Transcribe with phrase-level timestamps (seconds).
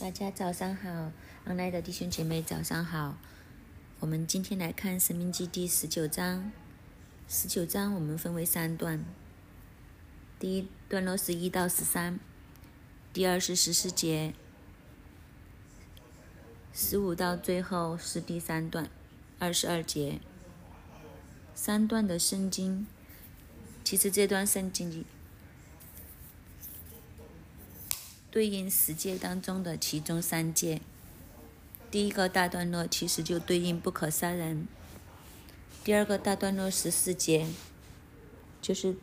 [0.00, 1.10] 大家早上好，
[1.46, 3.18] 恩来的弟兄姐妹早上好。
[3.98, 6.52] 我们今天来看《生命记》第十九章。
[7.28, 9.04] 十九章我们分为三段，
[10.38, 12.20] 第一段落是一到十三，
[13.12, 14.34] 第二是十四节，
[16.72, 18.88] 十五到最后是第三段，
[19.40, 20.20] 二十二节。
[21.56, 22.86] 三段的圣经，
[23.82, 25.04] 其实这段圣经。
[28.30, 30.80] 对应十诫当中的其中三戒，
[31.90, 34.66] 第一个大段落其实就对应不可杀人；
[35.82, 37.46] 第二个大段落十四节，
[38.60, 38.96] 就是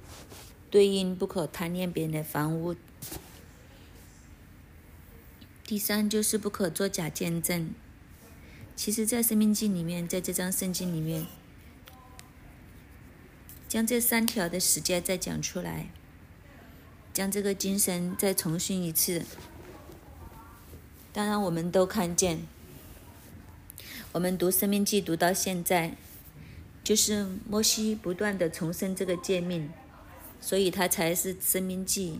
[0.69, 2.75] 对应不可贪恋别人的房屋；
[5.63, 7.71] 第三就是不可作假见证。
[8.75, 11.25] 其实，在《生命记》里面，在这张圣经里面，
[13.67, 15.87] 将这三条的十诫再讲出来。
[17.15, 19.23] 将这个精神再重新一次。
[21.13, 22.39] 当然，我们都看见，
[24.11, 25.95] 我们读《生命记》读到现在，
[26.83, 29.69] 就是摩西不断的重申这个诫命，
[30.41, 32.19] 所以他才是《生命记》，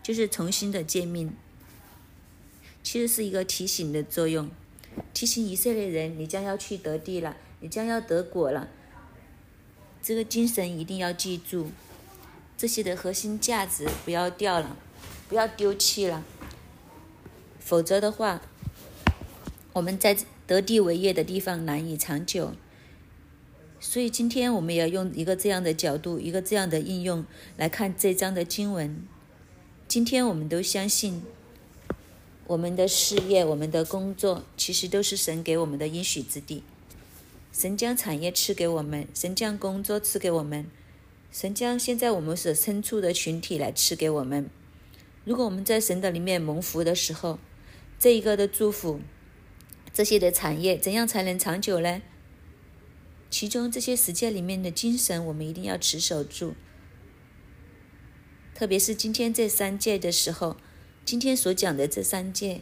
[0.00, 1.32] 就是重新的诫命。
[2.84, 4.48] 其实是一个提醒的作用，
[5.12, 8.68] 提醒以色列人：你将要去得地了，你将要得果了。
[10.00, 11.72] 这个精神一定要记住。
[12.62, 14.76] 这些的核心价值不要掉了，
[15.28, 16.22] 不要丢弃了，
[17.58, 18.40] 否则的话，
[19.72, 22.54] 我们在得地为业的地方难以长久。
[23.80, 27.24] 所以今天我们也要用一个这样的角度，一个这样的应用
[27.56, 29.02] 来看这章的经文。
[29.88, 31.20] 今天我们都相信，
[32.46, 36.62] 我们的事业、我们的工作，其实都是神给我们的应许之地。
[37.52, 40.70] 神将产业赐给我们，神将工作赐给我们。
[41.32, 44.50] 神将现在我们所身处的群体来赐给我们。
[45.24, 47.38] 如果我们在神的里面蒙福的时候，
[47.98, 49.00] 这一个的祝福，
[49.94, 52.02] 这些的产业怎样才能长久呢？
[53.30, 56.52] 其中这些实践里面的精神，我们一定要持守住。
[58.54, 60.58] 特别是今天这三届的时候，
[61.06, 62.60] 今天所讲的这三届，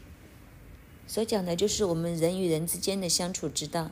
[1.08, 3.90] 所讲的就是我们人与人之间的相处之道，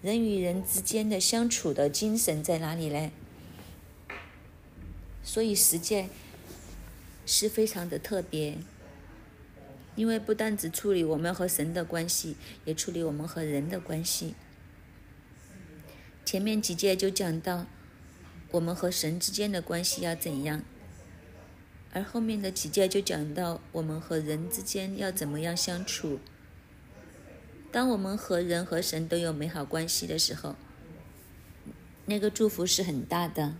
[0.00, 3.10] 人与人之间的相处的精神在哪里呢？
[5.30, 6.10] 所以实践
[7.24, 8.58] 是非常的特别，
[9.94, 14.34] 因为不单只处理我们和神的关系，也处理我们和人的关系。
[16.24, 17.66] 前面几届就讲到
[18.50, 20.64] 我们和神之间的关系要怎样，
[21.92, 26.18] 而后面的几届就讲到我们和人之间要怎么样相处。
[27.70, 30.56] 当我们和人和神都有美好关系的时候，
[32.06, 33.54] 那个祝福是很大的。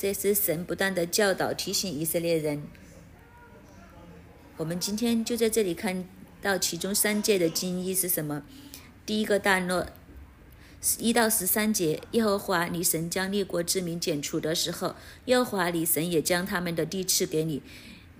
[0.00, 2.62] 这是神不断的教导、提醒以色列人。
[4.56, 6.08] 我们今天就在这里看
[6.40, 8.42] 到其中三界的经义是什么？
[9.04, 9.86] 第一个段落，
[10.98, 14.96] 一到十三节，耶和华你神将列国之民剪除的时候，
[15.26, 17.60] 耶和华你神也将他们的地赐给你，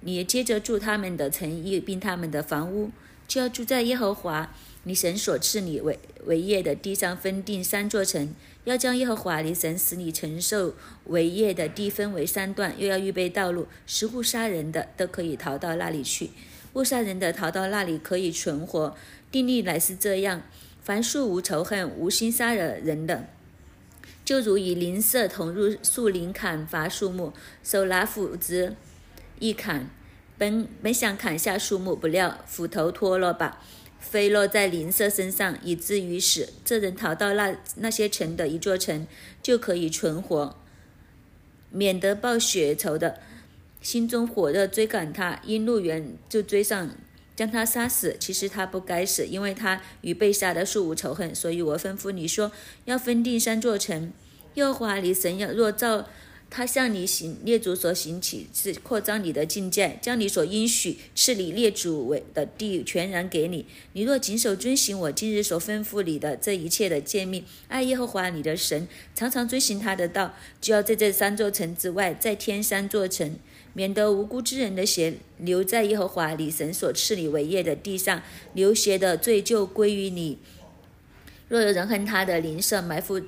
[0.03, 2.91] 你接着住他们的城邑，并他们的房屋，
[3.27, 4.55] 就要住在耶和华
[4.85, 8.35] 你神所赐你为为业的地上，分定三座城。
[8.65, 10.75] 要将耶和华你神使你承受
[11.07, 16.31] 为业的地分为三段，又要预备道路，十户杀人的都可以逃到那里去，
[16.75, 18.95] 误杀人的逃到那里可以存活。
[19.33, 20.43] 定律乃是这样：
[20.83, 23.29] 凡树无仇恨、无心杀人的，
[24.25, 27.33] 就如以灵舍同入树林砍伐树木，
[27.65, 28.75] 手拿斧子
[29.39, 29.89] 一砍，
[30.37, 33.63] 本本想砍下树木，不料斧头脱落吧。
[34.01, 36.49] 飞落在邻舍身上，以至于死。
[36.65, 39.07] 这人逃到那那些城的一座城，
[39.43, 40.57] 就可以存活，
[41.71, 43.21] 免得报血仇的，
[43.81, 46.91] 心中火热追赶他，因路远就追上，
[47.37, 48.17] 将他杀死。
[48.19, 51.35] 其实他不该死，因为他与被杀的素无仇恨。
[51.35, 52.51] 所以我吩咐你说，
[52.87, 54.13] 要分定三座城。
[54.55, 56.09] 又华你神要若照。
[56.53, 63.65] 他向你行列祖所行起，是扩张你的境界，将你所应许赐你列祖为的地全然给你。
[63.93, 73.37] 你若谨守遵行我今日所吩咐你的这一切的诫命，爱耶和华你的神，常常遵行他的道，就要在这三座城之外再添三座城，
[73.73, 78.21] 免得无辜之人的血留在耶和华你神所赐你为业的地上，
[78.55, 80.39] 流血的罪就归于你。
[81.47, 83.21] 若有人恨他的邻舍，埋伏。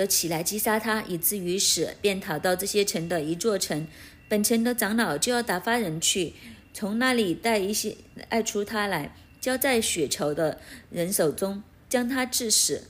[0.00, 3.86] 则起来击杀他，以至于死，便逃到这些城的一座城。
[4.30, 6.32] 本城的长老就要打发人去，
[6.72, 7.94] 从那里带一些
[8.30, 10.58] 爱出他来，交在血仇的
[10.90, 12.84] 人手中，将他致死。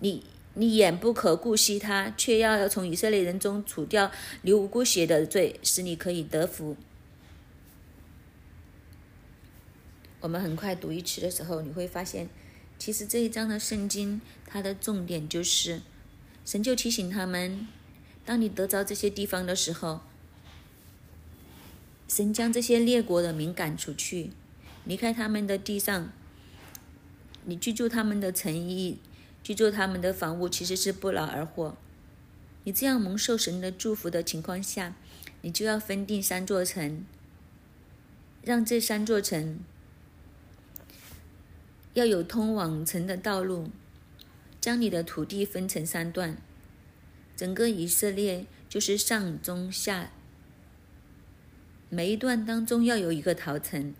[0.00, 0.24] 你
[0.54, 4.10] 你眼不可顾惜他，却要要从以色列人中除掉
[4.42, 6.76] 流无辜血的罪，使你可以得福。
[10.18, 12.28] 我们很快读一次的时候，你会发现，
[12.80, 15.82] 其实这一章的圣经，它的重点就是，
[16.48, 17.68] 神就提醒他们，
[18.24, 20.00] 当你得着这些地方的时候，
[22.08, 24.30] 神将这些列国的民赶出去，
[24.86, 26.10] 离开他们的地上，
[27.44, 28.96] 你居住他们的城邑，
[29.42, 31.76] 居住他们的房屋，其实是不劳而获。
[32.64, 34.94] 你这样蒙受神的祝福的情况下，
[35.42, 37.04] 你就要分定三座城，
[38.40, 39.58] 让这三座城。
[41.92, 43.68] 要有通往城的道路，
[44.60, 46.36] 将你的土地分成三段，
[47.36, 50.10] 整个以色列就是上中下，
[51.88, 53.94] 每一段当中要有一个陶城，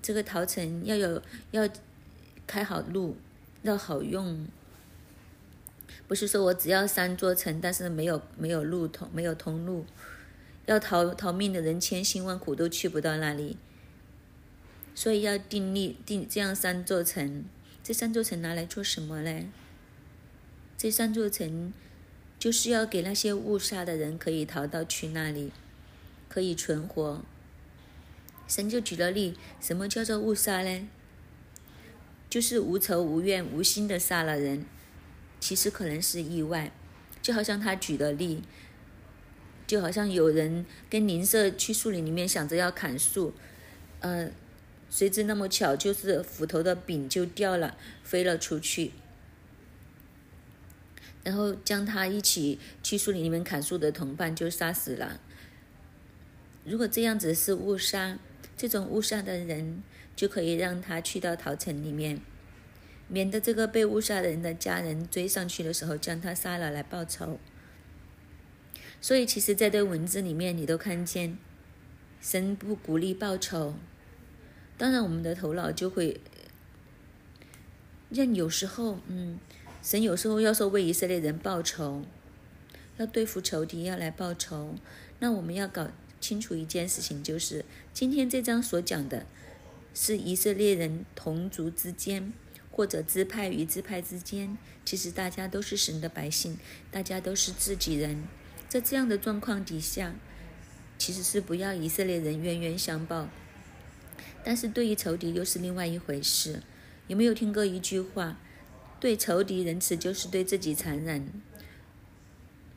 [0.00, 1.68] 这个陶城要有要
[2.46, 3.16] 开好路，
[3.62, 4.46] 要好用，
[6.08, 9.84] 不是说我只要三座城，但是没有没有路通，没有通路，
[10.66, 13.56] 要逃逃命的人千辛万苦都去不到那里。
[14.92, 17.44] 所以要定立定这样三座城，
[17.90, 19.46] 这三座城拿来做什么呢？
[20.78, 21.72] 这三座城
[22.38, 25.50] 就是要给那些误杀的人可以逃到去那里，
[26.28, 27.24] 可以存活。
[28.46, 30.88] 神就举了例，什么叫做误杀呢？
[32.28, 34.64] 就是无仇无怨无心的杀了人，
[35.40, 36.70] 其实可能是意外。
[37.20, 38.44] 就好像他举的例，
[39.66, 43.34] 就好像有人跟邻舍去树林里面想着要砍树，
[43.98, 44.30] 呃。
[44.90, 48.90] 谁知那么巧，就是斧头的柄就掉了，飞了出去，
[51.22, 55.20] 然后将他一起去树林里面砍树的同伴就杀死了。
[56.64, 58.18] 如果这样子是误杀，
[58.56, 59.82] 这种误杀的人
[60.16, 62.20] 就可以让他去到桃城里面，
[63.06, 67.38] 免得这个被误杀的人的家人追上去的时候将他杀了来报仇。
[69.00, 71.38] 所以，其实在这文字里面，你都看见
[72.20, 73.76] 神不鼓励报仇。
[74.80, 76.18] 当然，我们的头脑就会，
[78.10, 79.38] 像有时候，嗯，
[79.82, 82.02] 神有时候要说为以色列人报仇，
[82.96, 84.74] 要对付仇敌，要来报仇。
[85.18, 85.88] 那我们要搞
[86.18, 87.62] 清楚一件事情，就是
[87.92, 89.26] 今天这章所讲的，
[89.92, 92.32] 是以色列人同族之间，
[92.70, 94.56] 或者支派与支派之间，
[94.86, 96.56] 其实大家都是神的百姓，
[96.90, 98.24] 大家都是自己人。
[98.66, 100.14] 在这样的状况底下，
[100.96, 103.28] 其实是不要以色列人冤冤相报。
[104.44, 106.62] 但是对于仇敌又是另外一回事。
[107.08, 108.38] 有没有听过一句话？
[109.00, 111.28] 对仇敌仁慈就是对自己残忍。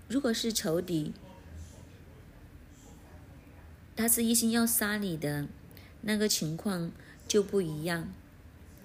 [0.07, 1.13] 如果是仇敌，
[3.95, 5.47] 他是一心要杀你的，
[6.01, 6.91] 那个情况
[7.27, 8.11] 就不一样。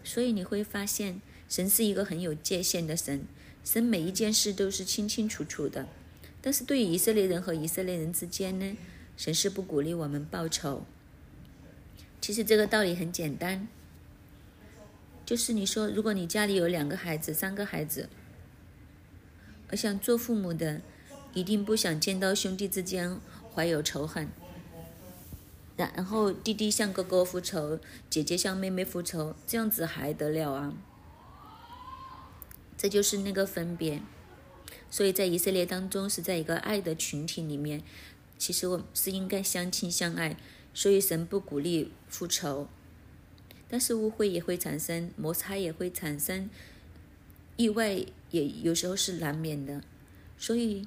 [0.04, 3.24] 所以你会发现，神是一个很有界限的神，
[3.64, 5.88] 神每一件事都是清清楚楚的。
[6.40, 8.76] 但是对于以色列人和以色列人之间呢，
[9.16, 10.84] 神是不鼓励我们报仇。
[12.20, 13.68] 其实这个道理很简单，
[15.24, 18.08] 就是你说，如果你家里有两个孩子、三个孩子，
[19.70, 20.80] 我想做父母的
[21.32, 23.18] 一定不想见到兄弟之间
[23.54, 24.28] 怀有仇恨，
[25.76, 27.78] 然后弟弟向哥哥复仇，
[28.10, 30.74] 姐姐向妹妹复仇，这样子还得了啊？
[32.76, 34.02] 这就是那个分别。
[34.90, 37.82] 所以在以色列当中，是在一个爱的群体里面，
[38.38, 40.36] 其实我们是应该相亲相爱。
[40.78, 42.68] 所以神不鼓励复仇，
[43.68, 46.48] 但是误会也会产生，摩擦也会产生，
[47.56, 47.94] 意外
[48.30, 49.82] 也有时候是难免的。
[50.38, 50.86] 所以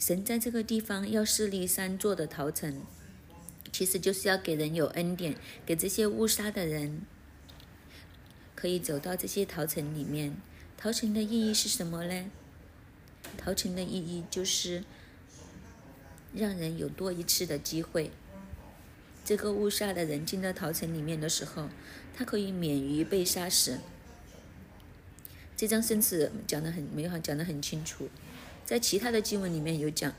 [0.00, 2.82] 神在这个地方要设立三座的陶城，
[3.70, 7.02] 其实就是要给人有恩典，给这些误杀的人
[8.56, 10.36] 可以走到这些陶城里面。
[10.76, 12.28] 陶城的意义是什么呢？
[13.36, 14.82] 陶城的意义就是。
[16.34, 18.10] 让人有多一次的机会。
[19.24, 21.68] 这个误杀的人进到陶城里面的时候，
[22.16, 23.78] 他可以免于被杀死。
[25.56, 28.08] 这张圣旨讲的很美好，讲的很清楚。
[28.64, 30.14] 在其他的经文里面有讲，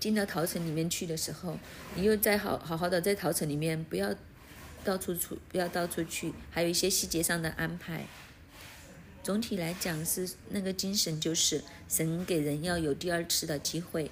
[0.00, 1.58] 进到陶城里面去的时候，
[1.94, 4.14] 你又再好好好的在陶城里面，不要
[4.82, 8.06] 到处出，不要到处去，还有一些细节上的安排。
[9.22, 14.10] 总体来讲是那个精神，就是神给人要有第二次的机会。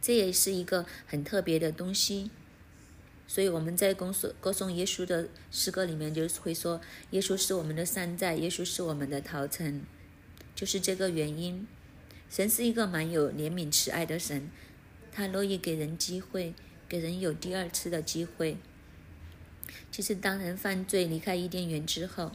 [0.00, 2.30] 这也是一个很特别的东西，
[3.26, 9.82] 所以我们在歌颂歌颂耶稣的诗歌里面，就会说耶稣是我们的山寨，耶稣是我们的陶城，
[10.54, 11.66] 就是这个原因。
[12.30, 14.50] 神是一个蛮有怜悯慈爱的神，
[15.10, 16.54] 他乐意给人机会，
[16.88, 18.58] 给人有第二次的机会。
[19.90, 22.32] 其实当人犯罪离开伊甸园之后，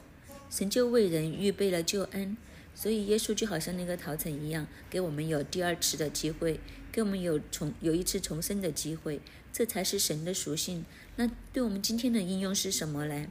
[0.49, 2.35] 神就为人预备了救恩，
[2.75, 6.59] 所以耶稣就好像那个陶城一样，给我们有第二次的机会。
[6.93, 9.19] 给我们有重有一次重生的机会，
[9.51, 10.85] 这才是神的属性。
[11.15, 13.27] 那对我们今天的应用是什么呢？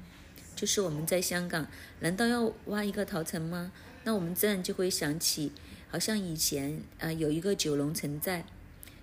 [0.57, 1.69] 就是我们在香港，
[2.01, 3.71] 难道要挖一个陶城吗？
[4.03, 5.53] 那我们自然就会想起，
[5.89, 8.45] 好像以前啊有一个九龙城寨，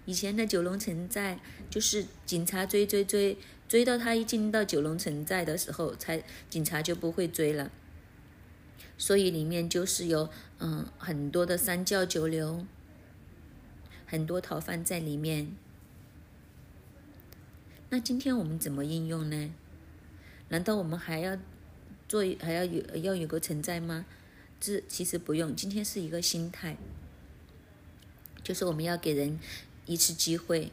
[0.04, 1.40] 以前的九龙城寨
[1.70, 3.38] 就是警察追追追
[3.70, 7.72] 追到他一进到九龙城寨的时候，才警察就不会追了。
[8.98, 12.66] 所以里面就是有嗯很多的三教九流，
[14.10, 15.56] 很多逃犯在里面。
[17.92, 19.54] 那今天我们怎么应用呢？
[20.50, 21.38] 难道我们还要
[22.08, 24.08] 做还要有要有个存在吗？
[24.60, 25.56] 这其实不用。
[25.56, 26.76] 今天是一个心态，
[28.44, 29.40] 就是我们要给人
[29.86, 30.72] 一次机会。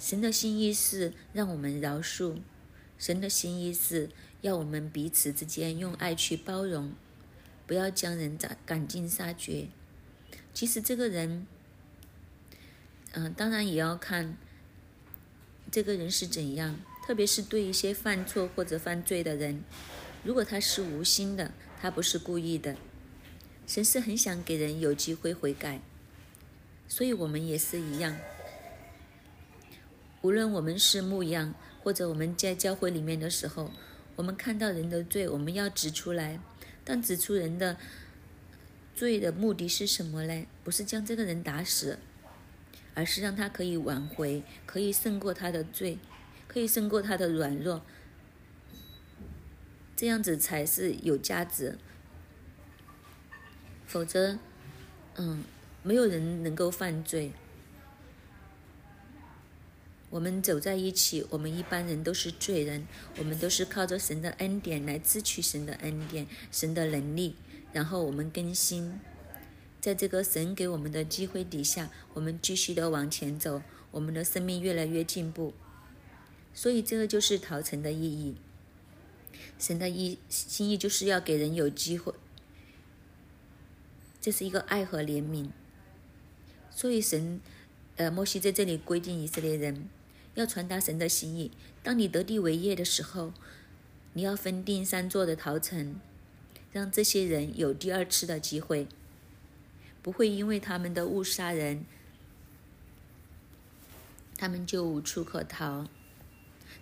[0.00, 2.38] 神的心意是让我们饶恕，
[2.98, 6.92] 神的心意是要我们彼此之间用爱去包容，
[7.68, 9.68] 不要将人赶赶尽杀绝。
[10.52, 11.46] 其实这个人，
[13.14, 14.36] 嗯，当然也要看
[15.70, 16.80] 这个人是怎样。
[17.06, 19.62] 特别是对一些犯错或者犯罪的人，
[20.22, 22.76] 如果他是无心的，他不是故意的，
[23.66, 25.82] 神是很想给人有机会悔改，
[26.88, 28.16] 所以我们也是一样。
[30.22, 33.70] 无论我们是牧羊，或者我们在教会里面的时候，
[34.16, 36.40] 我们看到人的罪，我们要指出来。
[36.86, 37.76] 但指出人的
[38.94, 40.46] 罪的目的是什么呢？
[40.62, 41.98] 不是将这个人打死，
[42.94, 45.98] 而是让他可以挽回，可以胜过他的罪。
[46.46, 47.82] 可以胜过他的软弱，
[49.96, 51.78] 这样子才是有价值。
[53.88, 54.38] 否则，
[55.16, 55.42] 嗯，
[55.82, 57.32] 没有人能够犯罪。
[60.10, 62.86] 我们走在一起，我们一般人都是罪人，
[63.18, 67.34] 我们都是靠着神的恩典来支取神的恩典、神的能力，
[67.72, 69.00] 然后我们更新，
[69.84, 73.60] 在这个神给我们的机会底下，我们继续的往前走，
[73.90, 75.52] 我们的生命越来越进步。
[76.54, 78.36] 所以，这个就是逃城的意义。
[79.58, 82.14] 神的意心意就是要给人有机会，
[84.22, 85.50] 这是一个爱和怜悯。
[86.70, 87.42] 所以，神，
[87.96, 89.90] 呃，摩西在这里规定以色列人
[90.34, 91.50] 要传达神的心意。
[91.82, 93.34] 当你得地为业的时候，
[94.14, 96.00] 你要分定三座的逃城，
[96.72, 98.88] 让这些人有第二次的机会，
[100.04, 101.86] 不会因为他们的误杀人，
[104.36, 105.86] 他们就无处可逃。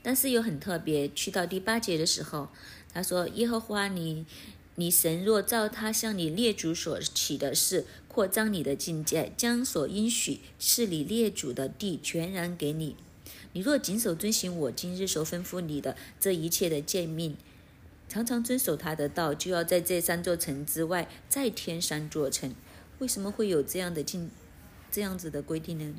[0.02, 2.48] 但是又很特别，去到第八节的时候，
[2.92, 4.26] 他说：“耶和华你，
[4.74, 12.96] 你神若照他向你列祖所起的事，扩张你的境界，将所应许赐你列祖的地全然给你。
[13.52, 17.36] 你若谨守遵行我今日所吩咐你的这一切的诫命，
[18.08, 22.52] 常常遵守他的道，就要在这三座城之外再添三座城。
[23.02, 24.30] 为什么会有这样的进
[24.92, 25.92] 这样子的规定呢？”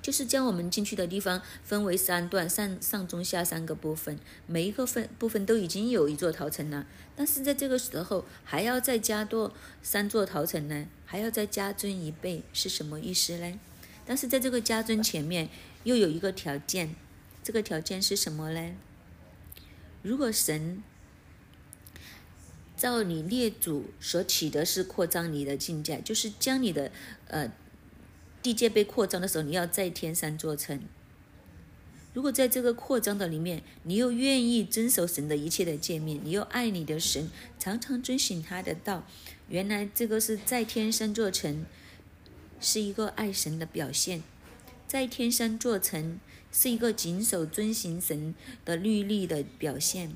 [0.00, 6.86] 就是将我们进去的地方分为三段，上上中下三个部分，每一个分部分都已经有一座陶城了，
[7.16, 13.58] 但是在这个时候还要再加多三座陶城呢，还要再加尊一倍，是什么意思呢？
[14.06, 15.50] 但是在这个加尊前面
[15.82, 16.94] 又有一个条件，
[17.42, 18.74] 这个条件是什么呢？
[20.02, 20.82] 如果神
[22.78, 26.90] 照你列祖所起的是扩张你的境界，就是将你的
[27.26, 27.52] 呃。
[28.40, 30.80] 地界被扩张的时候，你要再添三座城。
[32.14, 39.04] 如果在这个扩张的里面，你又愿意遵守神的一切的诫命，你又爱你的神，常常遵循他的道，
[39.48, 41.66] 原来这个是再添三座城，
[42.60, 44.22] 是一个爱神的表现。
[44.86, 46.20] 再添三座城
[46.52, 50.14] 是一个谨守遵行神的律例的表现。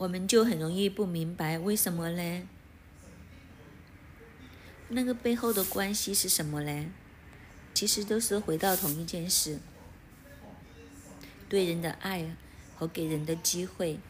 [0.00, 2.48] 我们就很容易不明白为什么呢？
[4.88, 6.88] 那个背后的关系是什么嘞？
[7.74, 9.58] 其实都是回到同一件事：
[11.50, 12.34] 对人的爱
[12.74, 14.00] 和给人的机会，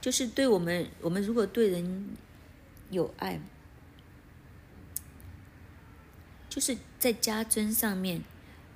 [0.00, 2.10] 就是对我们，我们如果对人
[2.90, 3.40] 有爱，
[6.48, 8.22] 就是在加增上面。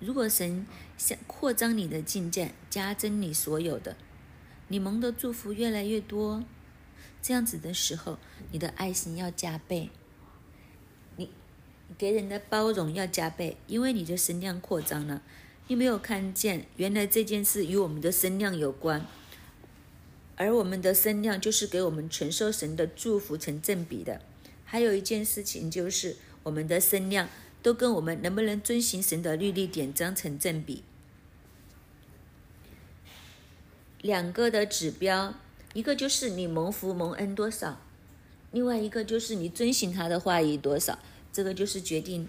[0.01, 0.67] 如果神
[0.99, 3.97] 想扩张你的境界，加增你所有的，
[4.69, 6.43] 你蒙的祝福越来越多，
[7.21, 8.19] 这样子的时候，
[8.51, 9.91] 你的爱心要加倍。
[11.17, 11.29] 你
[11.99, 15.23] 给人的包容要加倍，因为你的声量扩张了。
[15.69, 19.07] 你没有看见，原来这件事与我们的声量有关，
[20.37, 24.21] 而我们的声量就是给我们承受神的祝福成正比的。
[24.65, 27.29] 还有一件事情就是，我们的声量
[27.63, 30.83] 都跟我们能不能遵循神的律例典章成正比。
[34.05, 35.33] 两个的指标，
[35.73, 37.81] 一个就是你蒙福蒙恩多少，
[38.53, 40.99] 另外一个就是你遵循他的话语多少。
[41.33, 42.29] 这个就是决定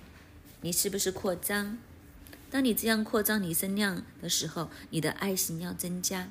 [0.62, 1.78] 你是不是扩张。
[2.50, 6.30] 当你这样扩张你身量的时候，你的爱心要增加，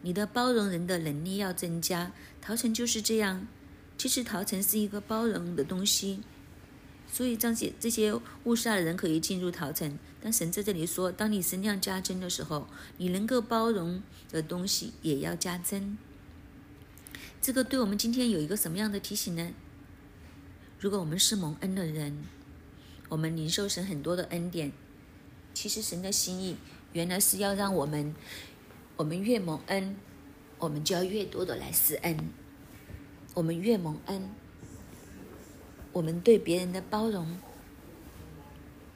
[0.00, 2.12] 你的包容人的能力要增加。
[2.40, 3.46] 陶城就是这样，
[3.98, 6.20] 其实陶城是一个包容的东西，
[7.12, 9.98] 所以这些这些误杀的人可以进入陶城。
[10.22, 12.66] 但神在这里说，当你身量加增的时候，
[12.98, 15.96] 你能够包容的东西也要加增。
[17.40, 19.52] 这个对我们今天有一个什么样的提醒呢？
[20.78, 22.24] 如果我们是蒙恩的人，
[23.08, 24.72] 我们领受神很多的恩典。
[25.54, 26.56] 其实神的心意
[26.92, 28.14] 原来是要让我们，
[28.96, 29.96] 我们越蒙恩，
[30.58, 32.16] 我们就要越多的来施恩。
[33.34, 34.30] 我们越蒙恩，
[35.92, 37.38] 我们对别人的包容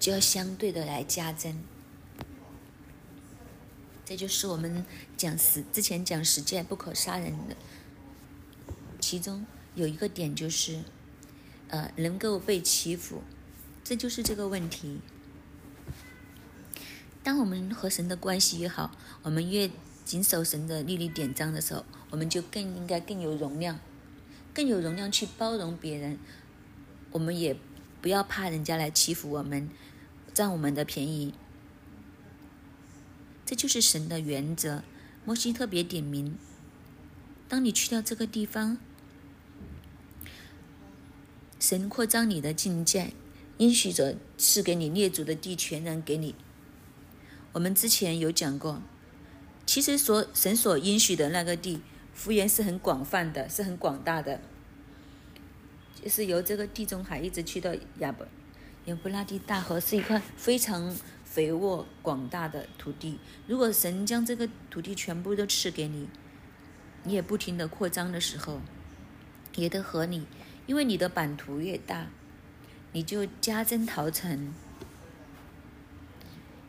[0.05, 1.63] 就要相对的来加增。
[4.05, 4.85] 这就是我们
[5.17, 7.57] 讲实之前讲实践不可杀人的，
[9.01, 10.83] 其中有一个点就是，
[11.69, 13.23] 呃，能够被欺负，
[13.83, 15.01] 这就是这个问题。
[17.23, 19.71] 当我们和神的关系越好，我们越
[20.05, 23.81] 谨守神的律例典章的时候，我们就更应该更有容量，
[24.53, 26.19] 更有容量去包容别人。
[27.11, 27.57] 我们也
[28.03, 29.71] 不要怕人家来欺负我们，
[30.35, 31.33] 占我们的便宜。
[33.47, 34.83] 这就是神的原则。
[35.25, 36.37] 摩西特别点名：
[37.49, 38.77] 当你去到这个地方，
[41.59, 43.15] 神扩张你的境界，
[43.57, 46.35] 应许着赐给你列祖的地，全然给你。
[47.53, 48.83] 我们之前有讲过，
[49.65, 51.81] 其实所神所应许的那个地，
[52.13, 54.43] 幅员是很广泛的，是很广大的，
[56.03, 58.27] 就是由这个地中海一直去到亚伯
[58.87, 63.19] 亚布拉大河，是一块非常肥沃广大的土地。
[63.47, 66.09] 如果神将这个土地全部都赐给你，
[67.03, 68.61] 你也不停的扩张的时候，
[69.57, 70.27] 也得合理，
[70.67, 72.09] 因为你的版图越大，
[72.93, 74.53] 你就加增陶成。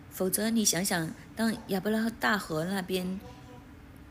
[0.10, 3.20] 否则，你想想，当亚伯拉大河那边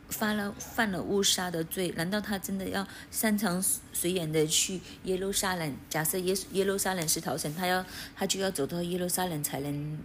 [0.09, 3.63] 发了犯了误杀的罪，难道他真的要山长
[3.93, 5.77] 水远的去耶路撒冷？
[5.89, 9.99] 假设耶耶路撒冷是逃城，他要他就要走到耶路撒冷才能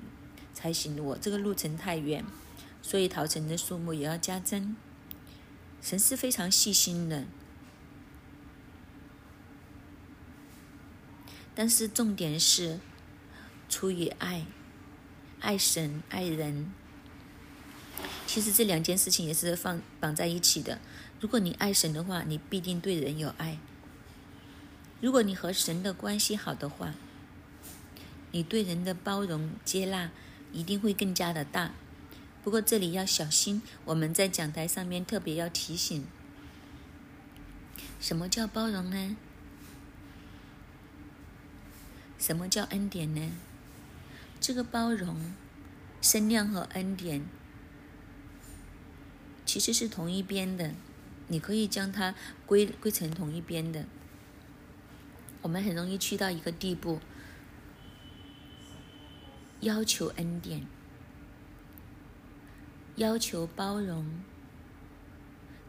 [0.53, 1.03] 才行。
[1.03, 2.25] 我这个路程太远，
[2.81, 4.75] 所以逃城的数目也要加增。
[5.81, 7.25] 神是非常细心的，
[11.55, 12.79] 但是重点是
[13.69, 14.45] 出于爱。
[15.41, 16.73] 爱神爱人，
[18.31, 20.79] 其实这两件事情也是放绑在一起的。
[21.19, 23.57] 如果你爱神的话，你必定对人有爱；
[25.01, 26.93] 如果你和神的关系好的话，
[28.31, 30.11] 你对人的包容接纳
[30.53, 31.71] 一定会更加的大。
[32.43, 36.05] 不过这里要小心，我们在讲台上面特别要提醒：
[37.99, 39.17] 什么叫包容呢？
[42.19, 43.31] 什么叫恩典呢？
[44.39, 45.33] 这个包容、
[45.99, 47.25] 身量和恩典，
[49.49, 50.75] 其实是同一边的，
[51.27, 52.13] 你可以将它
[52.45, 53.83] 归归成同一边的。
[55.41, 56.99] 我们很容易去到一个地步，
[59.62, 60.67] 要求恩典，
[62.97, 64.05] 要求包容，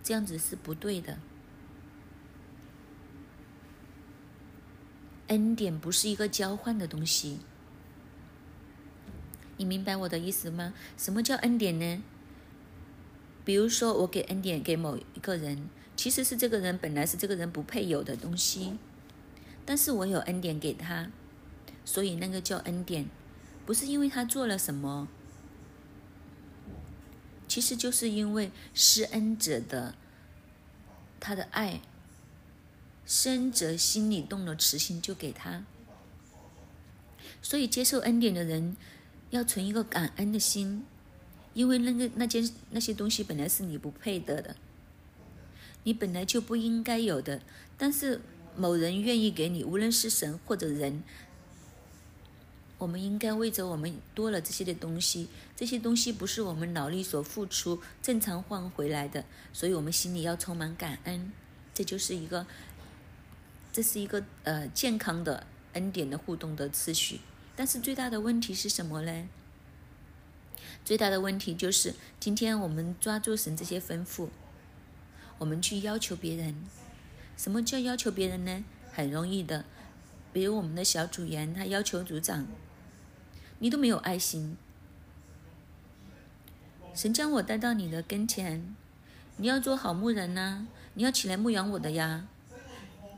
[0.02, 1.18] 这样子是不对的。
[5.28, 7.40] 恩典不是一个交换的东西。
[9.56, 10.74] 你明白我的意思吗？
[10.98, 12.02] 什么叫恩典呢？
[13.44, 18.78] 比如说，我给恩典给某一个人，其实是这个人本来是这个人不配有的东西，
[19.64, 21.10] 但是我有恩典给他，
[21.84, 23.06] 所以那个叫恩典，
[23.64, 25.08] 不是因为他做了什么，
[27.48, 29.94] 其实就是因为施恩者的
[31.18, 31.80] 他的爱，
[33.04, 35.64] 施恩者心里动了慈心就给他，
[37.40, 38.76] 所以接受恩典的人。
[39.30, 40.84] 要存一个感恩的心，
[41.52, 44.56] 因为那个那件那些东西本来是你不配得的，
[45.84, 47.40] 你本来就不应该有的。
[47.76, 48.20] 但是
[48.56, 51.02] 某人愿意给你，无论是神或者人，
[52.78, 61.32] 我们应该为着我们多了这些的东西，这些东西不是我们脑力所付出正常换回来的，所以我们心里要充满感恩。
[61.72, 62.46] 这就是一个，
[63.72, 67.20] 这是一个呃健康的恩典的互动的次序。
[67.56, 69.28] 但是最大的问题是什么呢？
[70.84, 74.28] 最大的问题就是，今天我们抓住神这些吩咐，
[75.38, 76.56] 我们去要求别人。
[77.36, 78.64] 什么叫要求别人呢？
[78.92, 79.64] 很容易的，
[80.32, 82.46] 比如我们的小组员，他要求组长，
[83.60, 84.56] 你都没有爱心。
[86.92, 88.74] 神将我带到你的跟前，
[89.36, 92.26] 你要做好牧人呐，你要起来牧养我的呀，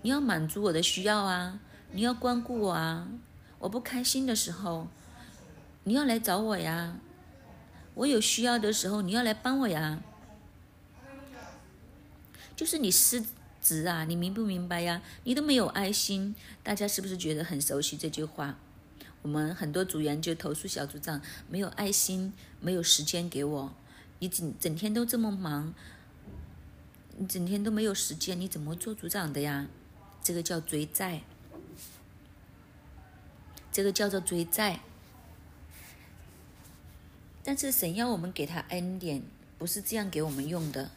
[0.02, 1.58] 你要满足我的需要啊，
[1.92, 3.08] 你要关顾我啊。
[3.60, 4.88] 我不开心的时候，
[5.84, 6.98] 你要来找我呀。
[7.94, 10.02] 我有需要的时候，你要来帮我呀。
[12.54, 13.24] 就是你失
[13.60, 15.02] 职啊，你明不明白呀？
[15.24, 18.56] 你都没有爱心，大家是不是觉得很熟悉这句话？
[19.22, 23.72] 我们很多组员就投诉小组长没有爱心，没有时间给我。
[24.18, 25.74] 你整整天都这么忙，
[27.16, 29.66] 你整天都没有时间，你怎么做组长的呀？
[30.22, 31.22] 这个叫追债，
[33.72, 34.80] 这个叫做追债。
[37.44, 39.22] 但是神要我们给他恩典，
[39.58, 40.90] 不是这样给我们用的。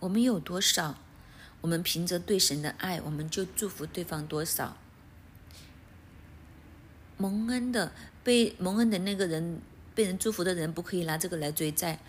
[0.00, 0.98] 我们有多少，
[1.60, 4.76] 我们凭着对神的爱，我们就祝福对方多少。
[7.16, 7.92] 蒙恩的
[8.24, 9.60] 被蒙恩的那个人，
[9.94, 12.00] 被人祝福的人，不可以拿这个来追债，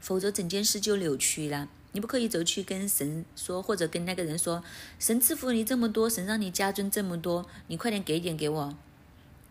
[0.00, 1.68] 否则整件事就扭曲了。
[1.92, 4.64] 你不可以走去跟神说，或者跟那个人说
[4.98, 8.76] ：“神赐福你这么多，神让你家尊这么多，你快点给点给我。”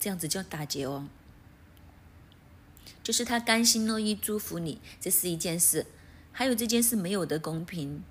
[0.05, 1.07] 这样子叫打劫哦。
[3.01, 5.87] 就是他甘心乐意祝福你，这是一件事。
[6.31, 8.03] 还有这件事没有的公平，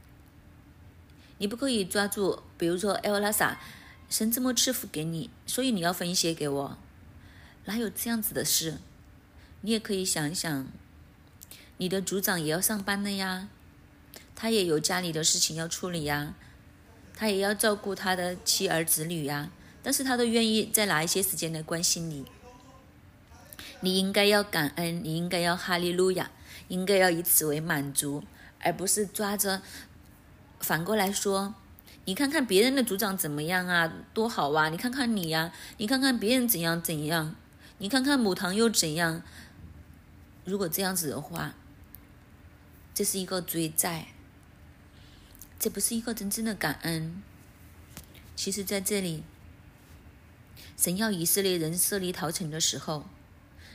[1.39, 3.61] 你不可以抓住，比如说艾拉萨，
[4.11, 6.79] 神这么赐福给你，所以你要分一些给我，
[7.67, 8.79] 哪有这样子的事？
[9.61, 10.67] 你也可以想一想，
[11.77, 13.49] 你的组长也要上班的呀，
[14.35, 16.35] 他也有家里的事情要处理呀，
[17.15, 19.53] 他也要照顾他的妻儿子女呀，
[19.85, 22.25] 但是他都愿意再拿一些时间来关心你，
[23.83, 26.33] 你应该要感恩，你应该要哈利路亚。
[26.69, 28.25] 应该要以此为满足，
[28.59, 29.61] 而不是抓着
[30.61, 31.55] 反过来说，
[32.07, 34.71] 你看看别人的组长怎么样啊，多好啊！
[34.71, 37.37] 你看看你呀，你看看别人怎样怎样，
[37.77, 39.23] 你看看母堂又怎样。
[40.47, 41.55] 如果这样子的话，
[42.95, 44.07] 这是一个追债，
[45.59, 47.23] 这不是一个真正的感恩。
[48.35, 49.23] 其实，在这里，
[50.77, 53.07] 神要以色列人设立逃城的时候，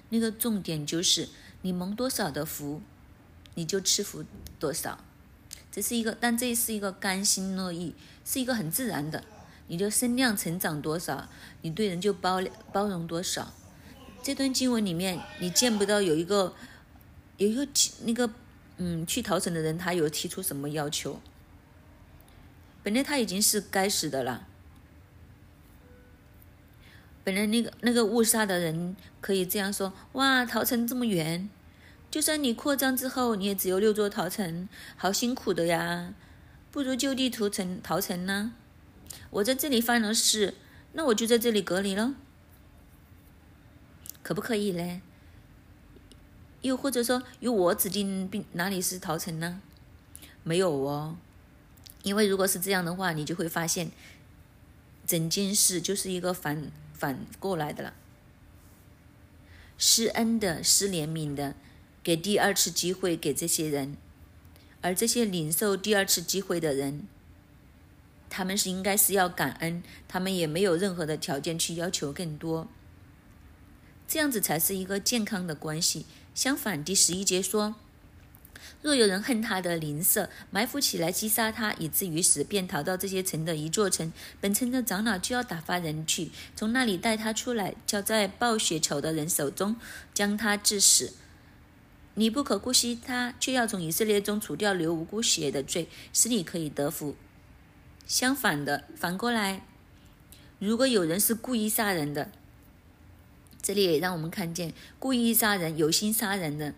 [0.09, 1.29] 那个重点就是。
[1.61, 2.81] 你蒙多少的福，
[3.55, 4.23] 你就赐福
[4.57, 5.03] 多少，
[5.69, 9.25] 这是一个，但这是一个甘心乐意，是一个很自然的。
[9.67, 11.27] 你的身量成长多少，
[11.61, 13.51] 你对人就包包容多少。
[14.23, 16.55] 这段经文里面，你见不到有一个
[17.35, 17.67] 有一个
[18.05, 18.29] 那个
[18.77, 21.19] 嗯去逃城的人，他有提出什么要求？
[22.81, 24.47] 本来他已经是该死的了。
[27.23, 31.49] 本来那个那个误杀的人可以这样说：哇，桃城这么远，
[32.09, 36.13] 就算你扩张之后，你也只有六座桃城，好辛苦的呀！
[36.71, 38.53] 不如就地屠城桃城呢？
[39.31, 40.55] 我在这里犯了事，
[40.93, 42.15] 那我就在这里隔离了，
[44.23, 45.01] 可不可以嘞？
[46.61, 49.61] 又或者说，由我指定并哪里是桃城呢？
[50.43, 51.17] 没有哦，
[52.03, 53.91] 因为如果是这样的话，你就会发现，
[55.05, 56.71] 整件事就是一个反。
[56.99, 57.93] 反过来的了，
[59.77, 61.55] 施恩的、施怜悯的，
[62.03, 63.95] 给第二次机会给这些人，
[64.81, 67.07] 而这些领受第二次机会的人，
[68.29, 72.67] 他们是应该是要感恩，他们也没有任何的条件去要求更多，
[74.05, 76.05] 这样子才是一个健康的关系。
[76.35, 77.75] 相反，第十一节说。
[78.81, 89.75] 若有人恨他的邻舍，埋伏起来击杀他，以至于死，便逃到这些城的一座城，本城的长老就要打发人去，从那里带他出来，交在报血仇的人手中，
[90.13, 91.13] 将他致死。
[92.15, 97.15] 你不可姑息他，却要从以色列中除掉流无辜血的罪，使你可以得福。
[98.07, 99.65] 相反的，反过来，
[100.57, 102.31] 如果有人是故意杀人的，
[103.61, 106.73] 这里也让我们看见故意杀人、有心杀人的。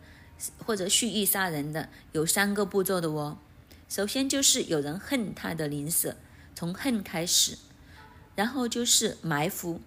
[0.65, 3.37] 或者蓄意杀人的有三个步骤的哦。
[3.89, 6.15] 首先就是有人恨他的邻舍，
[6.55, 7.57] 从恨开始，
[8.35, 9.81] 然后就是埋伏，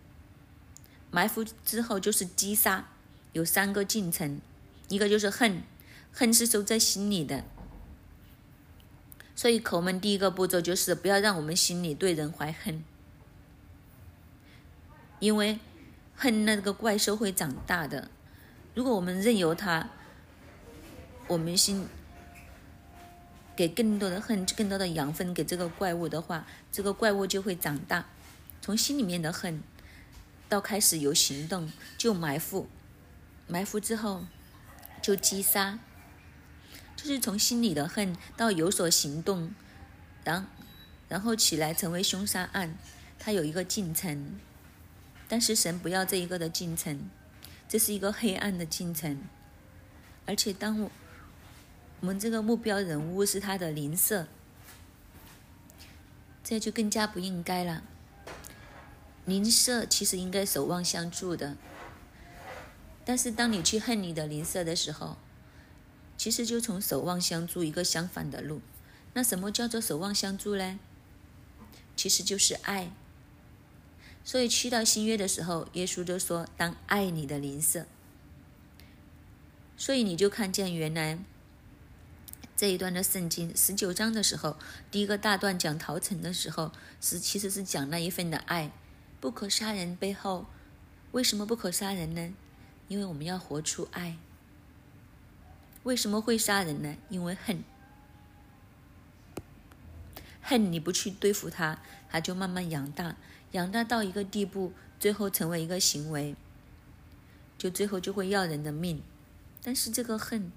[1.10, 2.88] 埋伏之后就是击杀，
[3.32, 4.40] 有三个进程。
[4.88, 5.62] 一个就是恨，
[6.12, 7.44] 恨是收在心里的。
[9.34, 12.84] 所以口门第一个步骤就是不要让我们心里对人怀恨，
[15.18, 15.58] 因为
[16.14, 18.10] 恨那个怪兽会长大的。
[18.74, 19.88] 如果我们任由它。
[21.26, 21.86] 我们心
[23.56, 28.06] 给更多的恨，更多的养分给这个怪物的话，这个怪物就会长大。
[28.60, 29.62] 从心里面的恨，
[30.48, 32.68] 到开始有行动，就埋伏，
[33.46, 34.24] 埋伏之后
[35.00, 35.78] 就击杀，
[36.94, 39.54] 就是从心里的恨到有所行动，
[40.24, 40.46] 然
[41.08, 42.76] 然后起来成为凶杀案，
[43.18, 44.38] 它有一个进程。
[45.26, 47.08] 但是神不要这一个的进程，
[47.66, 49.22] 这是一个黑暗的进程，
[50.26, 50.90] 而且当我。
[52.04, 54.26] 我们这个目标人物是他的邻舍，
[56.44, 57.82] 这就更加不应该了。
[59.24, 61.56] 邻舍其实应该守望相助的，
[63.06, 65.16] 但是当你去恨你的邻舍的时候，
[66.18, 68.60] 其实就从守望相助一个相反的路。
[69.14, 70.78] 那什么叫做守望相助呢？
[71.96, 72.92] 其实就是爱。
[74.22, 77.86] 所以去到新约的时候，耶稣就说：“当爱你的邻舍。”
[79.78, 81.18] 所以你就看见原来
[82.56, 84.56] 这一段的圣经十九章的时候，
[84.90, 88.70] 第一个大段讲逃城的时候，是其实是讲那一份的爱，
[89.20, 90.46] 不可杀人背后，
[91.10, 92.32] 为什么不可杀人呢？
[92.86, 94.18] 因为我们要活出爱。
[95.82, 96.96] 为什么会杀人呢？
[97.08, 97.64] 因为恨。
[100.40, 103.16] 恨你不去对付他，他就慢慢养大，
[103.52, 106.36] 养大到一个地步，最后成为一个行为，
[107.58, 109.02] 就最后就会要人的命。
[109.62, 110.52] 但是这个恨，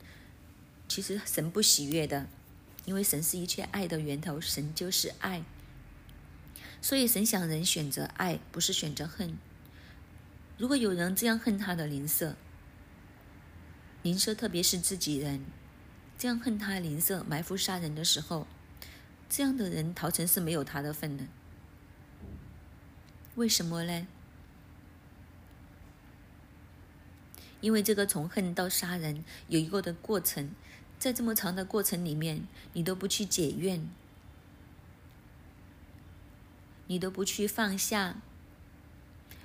[0.88, 2.28] 其实神不喜悦的，
[2.86, 5.44] 因为神是一切爱的源头，神就是爱。
[6.82, 9.38] 所以神想人选择爱，不是选择恨。
[10.58, 12.36] 如果有人这样恨他的邻舍，
[14.04, 15.44] 邻舍特别是自己人，
[16.18, 18.48] 这样恨他邻舍埋伏杀人的时候。
[19.30, 21.26] 这样的人逃城是没有他的份的，
[23.36, 24.08] 为什么呢？
[27.60, 30.52] 因为这个从恨到杀人有一个的过程，
[31.00, 33.88] 在这么长的过程里面，你都不去解怨，
[36.88, 38.22] 你都不去放下，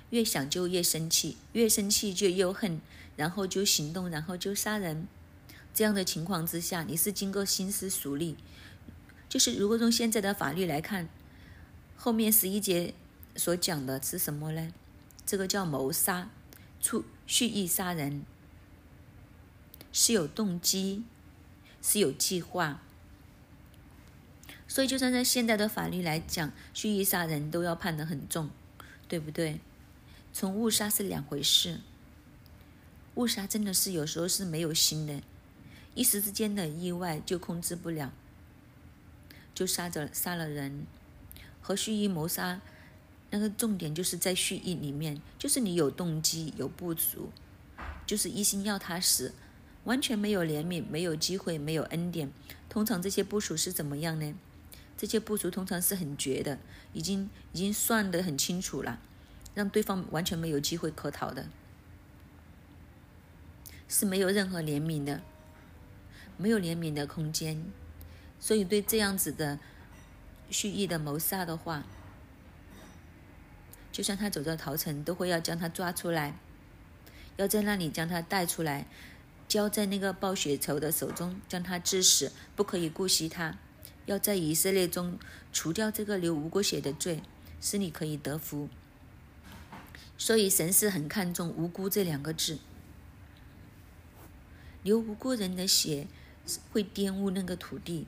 [0.09, 2.81] 越想就越生气，越生气就又恨，
[3.15, 5.07] 然后就行动，然后就杀人。
[5.73, 8.35] 这样的情况之下，你是经过心思熟虑。
[9.27, 11.09] 就是如果用现在的法律来看，
[11.95, 12.93] 后面十一节
[13.35, 14.71] 所讲的是什么呢？
[15.25, 16.29] 这个叫谋杀，
[16.79, 18.23] 出蓄意杀人，
[19.91, 21.03] 是有动机，
[21.83, 22.81] 是有计划。
[24.67, 28.49] 所以，就算在现在的法律来讲，蓄意杀人都要判得很重，
[29.07, 29.59] 对不对？
[30.31, 31.81] 从误杀是两回事，
[33.13, 35.21] 误杀真的是有时候是没有心的，
[35.93, 38.11] 一时之间的意外就控制不了。
[39.53, 40.87] 就杀着杀了人，
[41.61, 42.59] 和蓄意谋杀，
[43.29, 47.29] 那个重点就是在蓄意里面，就是你有动机有不足，
[48.07, 49.35] 就是一心要他死，
[49.83, 52.31] 完全没有怜悯，没有机会，没有恩典。
[52.69, 54.33] 通常这些部署是怎么样呢？
[54.97, 56.59] 这些部署通常是很绝的，
[56.93, 58.99] 已经已经算得很清楚了，
[59.53, 61.47] 让对方完全没有机会可逃的，
[63.89, 65.21] 是没有任何怜悯的，
[66.37, 67.65] 没有怜悯的空间。
[68.39, 69.59] 所以，对这样子的
[70.49, 71.83] 蓄意的谋杀的话，
[73.91, 76.37] 就算他走到逃城，都会要将他抓出来，
[77.37, 78.85] 要在那里将他带出来，
[79.53, 83.59] 交在那个报血仇的手中，将他致死，不可以顾惜他，
[84.07, 85.19] 要在以色列中
[85.51, 87.21] 除掉这个流无辜血的罪，
[87.61, 88.67] 使你可以得福。
[90.17, 92.57] 所以，神是很看重无辜这两个字，
[94.81, 96.07] 流无辜人的血
[96.71, 98.07] 会玷污那个土地。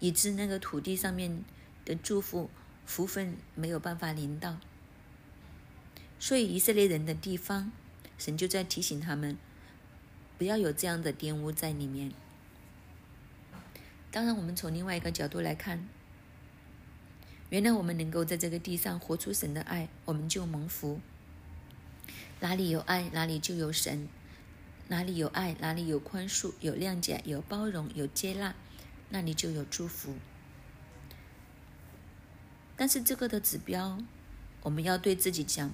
[0.00, 1.44] 以致那个土地上面
[1.84, 2.50] 的祝福
[2.84, 4.58] 福分没有办法临到，
[6.18, 7.70] 所以以色列人的地方，
[8.18, 9.38] 神就在提醒他们，
[10.40, 12.10] 不要有这样的玷污在里面。
[14.10, 15.86] 当然，我们从另外一个角度来看，
[17.50, 20.98] 原来我们能够在这个地上活出神的爱，我们就蒙福。
[22.40, 24.06] 哪里有爱，哪里就有神；
[24.88, 28.54] 哪里有爱，哪里有宽恕、有谅解、有包容、有接纳。
[29.10, 30.14] 那你就有祝福，
[32.76, 33.98] 但是这个的指标，
[34.62, 35.70] 我们要对自己讲，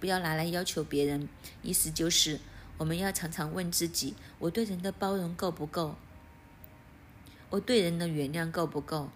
[0.00, 1.28] 不要拿来要求别人。
[1.62, 2.40] 意思就是，
[2.80, 5.96] 我们要常常问自己：我对人的包容够不够？
[7.50, 9.10] 我对人的原谅够不够？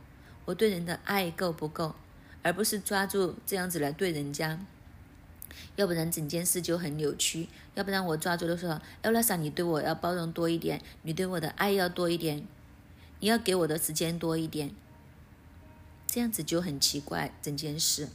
[0.44, 1.94] 我对人的爱够不够？
[2.42, 4.60] 而不是抓住这样子来对人家，
[5.76, 7.48] 要不然整件事就很扭曲。
[7.74, 12.46] 要不然我抓住的时候，艾拉莎，你对我要包容多一点，你对我的爱要多一点。
[13.20, 14.74] 你要给我的时间多一点，
[16.06, 17.32] 这样子就很奇怪。
[17.40, 18.10] 整件事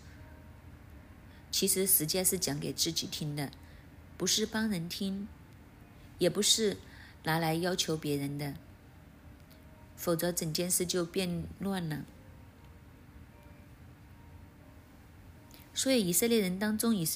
[1.50, 3.50] 其实时间是讲给自己听的，
[4.16, 5.28] 不是帮人听，
[6.20, 6.78] 也不是
[7.24, 8.54] 拿来要求别人的，
[9.98, 12.06] 否则整件事就变乱了。
[15.74, 17.08] 所以以色列人当中，以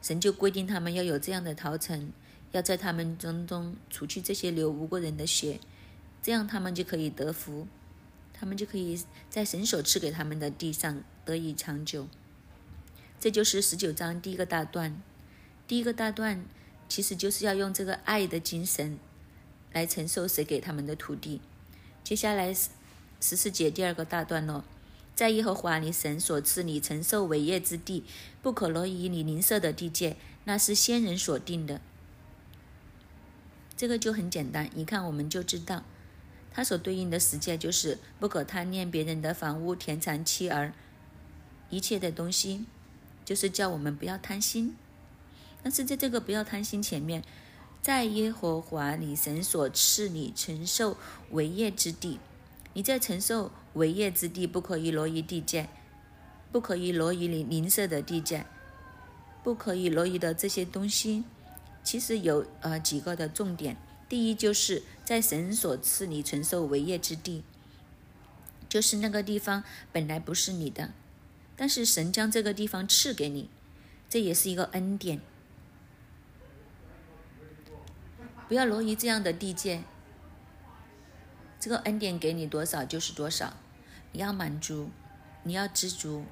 [0.00, 2.12] 神就规定他们要有这样的逃城，
[2.52, 5.60] 要在他们当中除去这些流无辜人的血。
[6.22, 7.66] 这样他们就可以得福，
[8.32, 12.06] 他们就可以在神所赐给他们的地上得以长久。
[13.18, 15.02] 这就是十九章第一个大段。
[15.66, 16.44] 第一个大段
[16.92, 18.98] 其实就是要用这个爱的精神
[19.72, 21.40] 来承受谁给他们的土地。
[22.04, 24.62] 接下来十四节第二个大段咯，
[25.14, 28.04] 在耶和华你神所赐你承受伟业之地，
[28.42, 31.80] 不可挪移你邻舍的地界，那是先人所定的。
[33.74, 35.84] 这个就很简单，一看我们就知道，
[36.52, 40.74] 它所对应的十诫就是不可贪恋别人的房屋、田产、妻儿，
[41.70, 42.66] 一切的东西，
[43.24, 44.76] 就是叫我们不要贪心。
[45.62, 47.22] 但是在这个不要贪心前面，
[47.80, 50.96] 在耶和华你神所赐你承受
[51.30, 52.18] 伟业之地，
[52.74, 53.50] 你在承受。
[53.74, 55.66] 为业之地不可以挪移地界，
[56.52, 58.44] 不可以挪移你邻舍的地界，
[59.42, 61.24] 不可以挪移的这些东西，
[61.82, 63.78] 其实有呃几个的重点。
[64.10, 67.44] 第一，就是在神所赐你承受为业之地，
[68.68, 70.92] 就是那个地方本来不是你的，
[71.56, 73.48] 但是神将这个地方赐给你，
[74.10, 75.22] 这也是一个恩典。
[78.52, 79.82] 不要挪移这样的地界。
[81.58, 83.54] 这个恩典给你多少就是多少，
[84.12, 84.90] 你要满足，
[85.42, 86.26] 你要知足。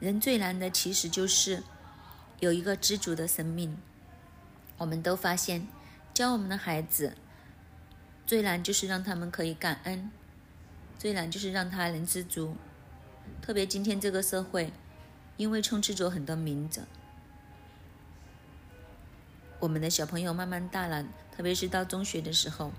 [0.00, 1.62] 人最难的其实就是
[2.40, 3.76] 有一个知足的生命。
[4.78, 5.68] 我们都发现，
[6.14, 7.12] 教我们的孩子
[8.24, 10.10] 最难就是让他们可以感恩，
[10.98, 12.56] 最难就是让他能知足。
[13.42, 14.72] 特别今天这个社会，
[15.36, 16.86] 因为充斥着很多名者，
[19.58, 22.72] 我们的小朋友慢慢大了，特别是到中学的时候。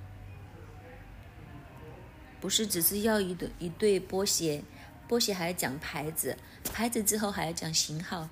[2.39, 4.63] 不是只是要一对一对波鞋，
[5.07, 6.37] 波鞋还要讲牌子，
[6.71, 8.29] 牌子之后还要讲型号。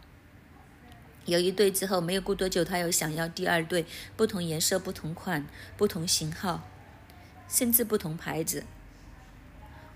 [1.25, 3.83] 有一对之后，没有过多久，他又想要第二对，
[4.15, 6.61] 不同颜色、不同款、不同型号，
[7.49, 8.63] 甚至不同牌子。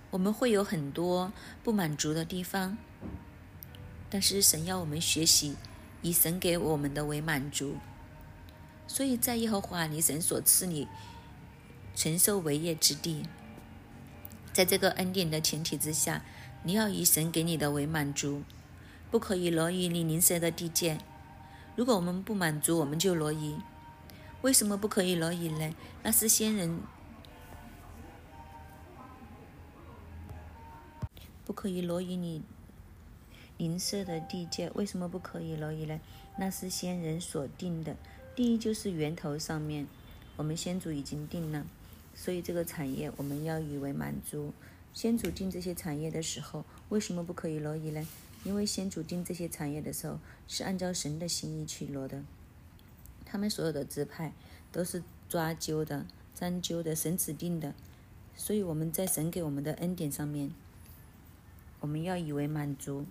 [0.10, 1.32] 我们会有很多
[1.64, 2.80] 不满足的地方，
[4.10, 5.56] 但是神要我们学习
[6.02, 7.78] 以神给我们的为满足。
[8.90, 10.88] 所以在耶和华你神所赐你
[11.96, 13.24] 承受为业之地。
[14.52, 16.26] 在这个恩典的前提之下，
[16.64, 18.42] 你要以神给你的为满足，
[19.12, 20.98] 不可以挪移你邻舍的地界。
[21.76, 23.60] 如果我们不满足，我们就挪移。
[24.42, 25.74] 为什么不可以挪移呢？
[26.02, 26.82] 那是先人
[31.46, 32.42] 不可以挪移你
[33.58, 34.72] 邻舍的地界。
[34.74, 36.00] 为什么不可以挪移呢？
[36.38, 37.96] 那是先人所定的。
[38.36, 39.88] 第一就是源头上面，
[40.38, 41.66] 我们先祖已经定了。
[42.16, 44.54] 所以这个产业我们要以为满足。
[44.94, 48.08] 先祖定这些产业的时候，为什么不可以挪移呢？
[48.44, 52.24] 因为先祖定这些产业的时候是按照神的心意去挪的。
[53.26, 54.34] 他们所有的支派
[54.72, 57.74] 都是抓阄的、占阄的，神指定的。
[58.36, 60.52] 所以我们在神给我们的恩典上面，
[61.82, 63.06] 我们要以为满足，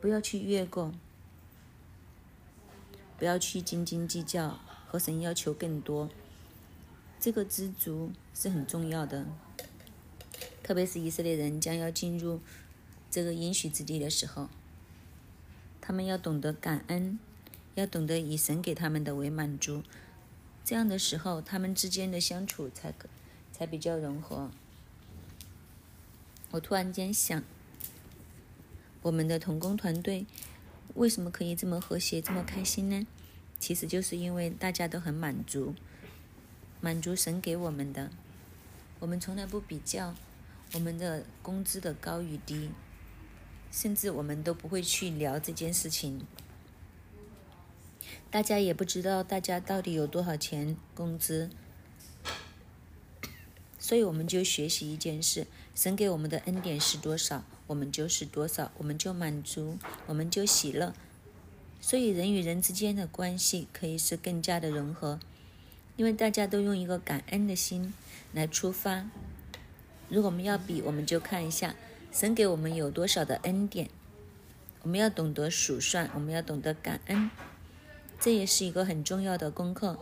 [0.00, 0.92] 不要去越过，
[3.18, 6.08] 不要去斤斤计较，和神要求更多。
[7.20, 9.26] 这个知足是很重要的，
[10.62, 12.40] 特别是以色列人将要进入
[13.10, 14.48] 这个应许之地的时候，
[15.80, 17.18] 他们要懂得感恩，
[17.74, 19.82] 要懂得以神给他们的为满足，
[20.64, 23.08] 这样的时候，他们之间的相处才可
[23.52, 24.52] 才比较融合。
[26.52, 27.42] 我突然间想，
[29.02, 30.24] 我们的童工团队
[30.94, 33.06] 为什么可以这么和谐、这么开心呢？
[33.58, 35.74] 其实就是因为大家都很满足。
[36.80, 38.10] 满足神给我们的，
[39.00, 40.14] 我们从来不比较
[40.74, 42.70] 我们的工资的高与低，
[43.72, 46.24] 甚至我们都不会去聊这件事情。
[48.30, 51.50] 大家也不知道大家到底有多少钱工资，
[53.78, 60.92] 所以我们就学习一件事：神给我们的恩典是多少，我们就是多少，我们就满足，我们就喜乐。
[61.80, 65.20] 所以人与人之间的关系可以是更加的融合。
[65.96, 67.92] 因为大家都用一个感恩的心
[68.32, 69.10] 来出发。
[70.08, 71.74] 如果我们要比，我们就看一下
[72.12, 73.90] 神给我们有多少的恩典。
[74.82, 77.28] 我们要懂得数算，我们要懂得感恩，
[78.20, 79.98] 这也是一个很重要的功课。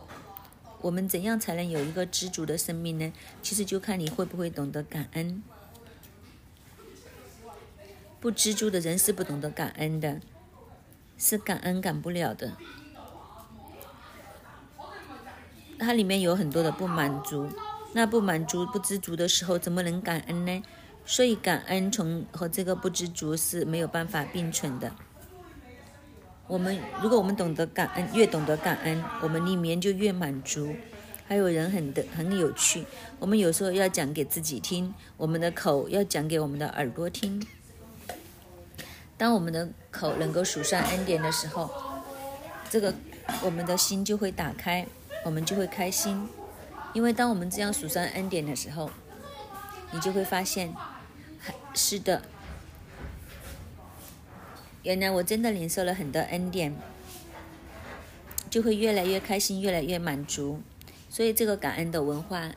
[0.81, 3.11] 我们怎样才能有一个知足的生命呢？
[3.41, 5.41] 其实就看你会不会懂得感恩。
[8.19, 10.19] 不知足的人是不懂得感恩的，
[11.17, 12.53] 是感恩感不了的。
[15.79, 17.47] 它里面有很多的不满足，
[17.93, 20.63] 那不满足、不知足的时候，怎么能感恩呢？
[21.05, 24.91] 所以感恩从和这个不知足是没有办法并存的。
[26.47, 30.75] 我们如果我们懂得感恩，越懂得感恩，我们里面就越满足。
[31.27, 32.85] 还有人很的很有趣，
[33.19, 37.45] 我们有时候要讲给自己听，我们的口要讲给我们的耳朵听。
[39.17, 41.69] 当我们的口能够数算恩典的时候，
[42.69, 42.93] 这个
[43.41, 44.85] 我们的心就会打开。
[45.25, 46.29] 我们就会开心，
[46.93, 48.89] 因为当我们这样数算恩典的时候，
[49.91, 50.73] 你就会发现，
[51.73, 52.21] 是的，
[54.83, 56.73] 原来我真的领受了很多恩典，
[58.49, 60.61] 就会越来越开心，越来越满足。
[61.09, 62.51] 所以这个感恩的文化，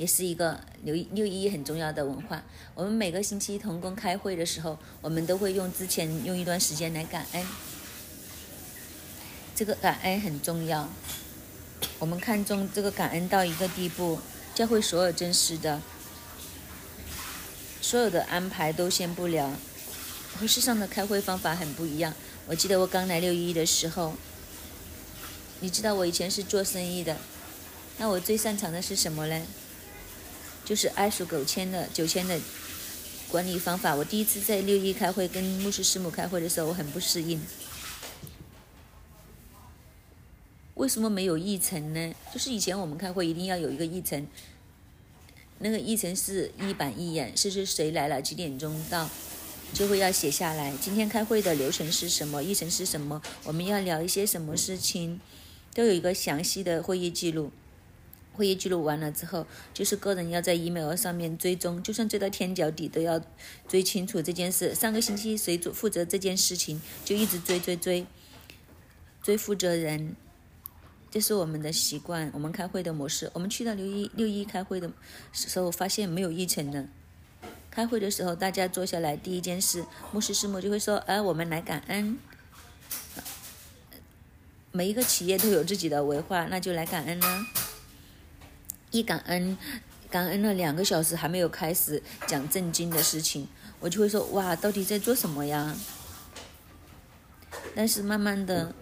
[0.00, 2.42] 也是一个六六一很重要的文化。
[2.74, 7.46] 我们每个星期同工开会的时候，我们都会用之前用一段时间来感恩。
[9.54, 10.88] 这个感恩很重要，
[11.98, 14.18] 我们看重这个感恩到一个地步，
[14.54, 15.82] 教会所有真实的。
[17.82, 19.52] 所有的安排都先不聊，
[20.38, 22.14] 和世上的开会方法很不一样。
[22.46, 24.14] 我记得我刚来六一的时候，
[25.60, 27.18] 你知道我以前是做生意的，
[27.98, 29.42] 那我最擅长的是什么呢？
[30.70, 32.38] 就是爱数九千的九千的
[33.28, 33.92] 管理方法。
[33.92, 37.40] 我第一次在六一开会跟牧师师母开会的时候，我很不适应。
[40.74, 42.14] 为什么没有议程呢？
[42.32, 44.24] 就是以前我们开会一定要有一个议程。
[45.58, 49.10] 那个议程是一板一眼，是是谁来了，几点钟到，
[49.74, 50.72] 就会要写下来。
[50.80, 52.44] 今天开会的流程是什么？
[52.44, 53.20] 议程是什么？
[53.42, 55.20] 我们要聊一些什么事情，
[55.74, 57.50] 都有一个详细的会议记录。
[58.32, 63.20] 会议记录完了之后，就是个人要在 email 上面追踪，就算追到天脚底都要
[63.68, 64.74] 追清楚这件事。
[64.74, 68.06] 上个星期谁主负责这件事情，就一直追追追，
[69.22, 70.16] 追负责人。
[71.10, 73.30] 这是我们的习惯，我们开会的模式。
[73.34, 74.90] 我们去到六一六一开会的
[75.32, 76.86] 时候，发现没有议程的。
[77.68, 82.16] 开会的时候，大家坐下来，第一件事，牧师师母就会说：“哎，我们来感恩。”
[84.72, 87.46] 每一个企业都有自己的文化，那就来感恩了。
[88.90, 89.56] 一感恩，
[90.10, 93.48] 感恩了两个小时还没有开始讲正经的事情，
[93.80, 95.76] 我就会说：“哇，到底在做什么呀？”
[97.74, 98.74] 但是慢慢的。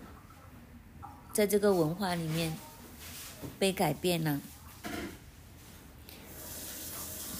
[1.31, 2.59] 在这个文化里面
[3.61, 4.41] 被改变了。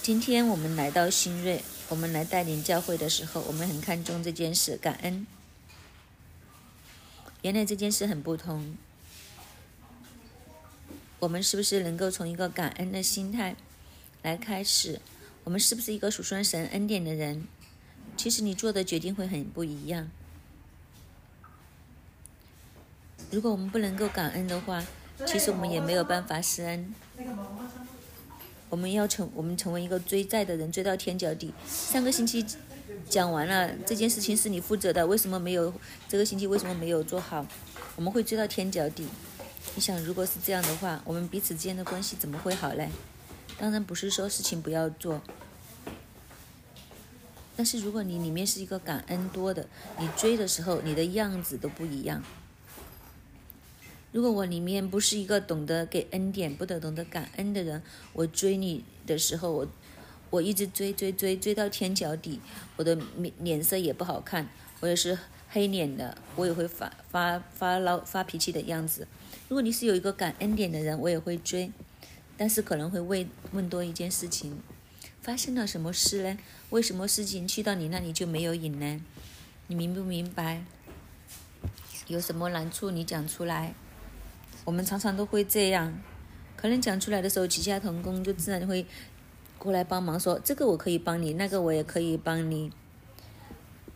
[0.01, 5.27] 今天我们来到新锐，我们来带领教会的时候，我们很看重这件事，感恩。
[7.41, 8.77] 原来这件事很不同。
[11.19, 13.55] 我们是不是能够从一个感恩的心态
[14.23, 15.01] 来开始？
[15.43, 17.45] 我们是不是一个属算神恩典的人？
[18.15, 20.09] 其实你做的决定会很不一样。
[23.31, 24.85] 如果我们不能够感恩的话，
[25.25, 26.93] 其实我们也没有办法施恩。
[28.69, 31.53] 我们要成，我们成为一个追债的人，追到天脚底。
[31.67, 32.45] 上个星期
[33.09, 35.73] 讲完了这件事情是你负责的，为什么没有
[36.07, 37.45] 这个星期为什么没有做好？
[37.95, 39.07] 我们会追到天脚底。
[39.79, 42.89] 你想，如果是这样的话，我们彼此之间的关系怎么会好嘞？
[43.57, 45.21] 当然不是说事情不要做，
[47.55, 52.21] 但是如果你里面是一个感恩多的，你追的时候你的样子都不一样。
[54.11, 59.67] 如果我里面不是一个懂得给恩典、不得懂得感恩的人，我追你的时候，我
[60.29, 62.41] 我一直追追追追到天脚底，
[62.75, 64.49] 我的脸脸色也不好看，
[64.81, 65.17] 我也是
[65.51, 69.07] 黑脸的，我也会发发发牢发脾气的样子。
[69.47, 71.71] 如果你是有一个感恩点的人，我也会追，
[72.37, 74.59] 但是可能会问问多一件事情：
[75.21, 76.37] 发生了什么事呢？
[76.69, 79.01] 为什么事情去到你那里就没有影呢？
[79.65, 80.63] 你明不明白？
[82.07, 83.73] 有什么难处你讲出来。
[84.65, 85.99] 我们常常都会这样，
[86.55, 88.85] 可能讲出来的时候，旗下同工就自然会
[89.57, 92.71] 过来帮忙，说这个我可以帮你，那个我也可以帮你。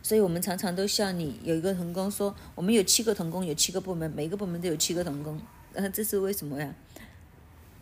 [0.04, 5.40] 所以我们常常都笑你有一个同工说，我们有七个同工，有七个部门，每个部门都有七个同工，
[5.72, 6.74] 呃，这是为什么呀？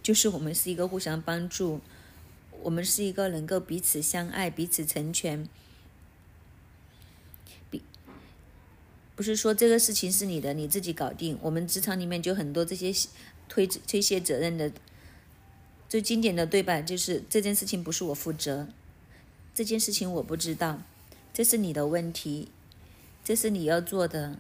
[0.05, 1.81] 就是我们是一个互相帮助，
[2.63, 5.49] 我们是一个能够彼此相爱、彼此成全。
[9.15, 11.37] 不是说这个事情是你的，你自己搞定。
[11.43, 12.93] 我们职场里面就很多这些
[13.49, 14.73] 推推卸责任的，
[15.89, 18.69] 最经典的对白就是这件事情不是我负责，
[19.53, 20.83] 这件事情我不知道，
[21.33, 22.51] 这是你的问题，
[23.25, 24.39] 这是你要做的。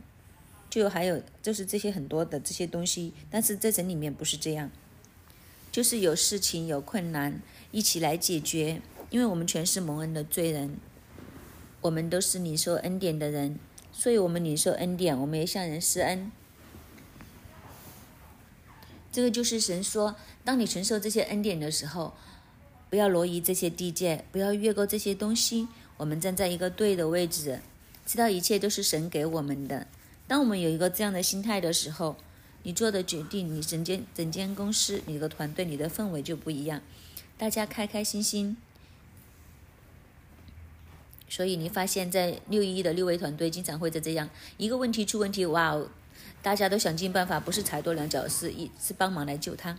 [0.70, 4.70] 就还有就是这些很多的这些东西，但是在这里面不是这样，
[5.70, 8.80] 就是有事情有困难一起来解决，
[9.10, 10.78] 因为我们全是蒙恩的罪人，
[11.82, 13.58] 我们都是领受恩典的人。
[13.92, 16.32] 所以，我们领受恩典，我们也向人施恩。
[19.12, 22.14] 这个就是神说：当你承受这些恩典的时候，
[22.88, 25.68] 不要挪移这些地界，不要越过这些东西。
[26.02, 27.60] 我们站在一个对的位置，
[28.04, 29.86] 知道一切都是神给我们的。
[30.26, 32.16] 当我们有一个这样的心态的时候，
[32.64, 36.82] 你做的决定，你整间整间公司、你的团队、你的氛围就不一样，
[37.38, 38.56] 大家开开心心。
[41.28, 45.88] 所以你发现，在六一的六位团队经常会在这样一个问题出问题，哇哦，
[46.42, 49.78] 大家都想尽办法，不是踩多两脚，是一是帮忙来救他。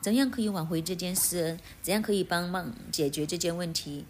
[0.00, 1.58] 怎样可以挽回这件事？
[1.82, 4.06] 怎样可以帮忙解决这件问题？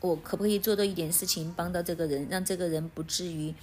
[0.00, 3.54] 我可不可以做到一点事情，帮到这个人，让这个人不至于？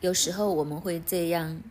[0.00, 1.62] 有时候我们会这样，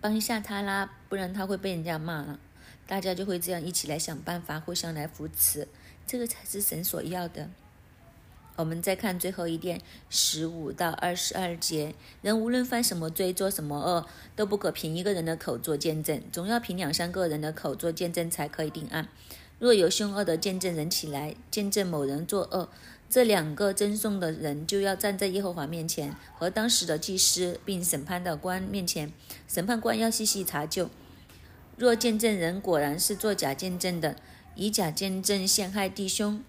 [0.00, 2.40] 帮一下他啦，不然他会被人家骂了。
[2.86, 5.68] 大家就会这样一起来想办法，互相来扶持，
[6.06, 7.48] 这个才是神所要的。
[8.56, 14.06] 我们再看最后一点，十五到二十二节，人无论犯什么罪，做什么恶，
[14.36, 19.08] 都不可凭一个人的口做见证，总要凭两三个人的口做见证才可以定案。
[19.62, 22.68] 若有凶恶的见证人起来见证某人作恶，
[23.08, 29.12] 这两个赠送的人就要站在耶和华面前和当时的祭司并审判的官面前，
[29.46, 30.90] 审判官要细细查究。
[31.76, 34.16] 若见证人果然是作假见证的，
[34.56, 36.42] 以假见证陷害弟兄，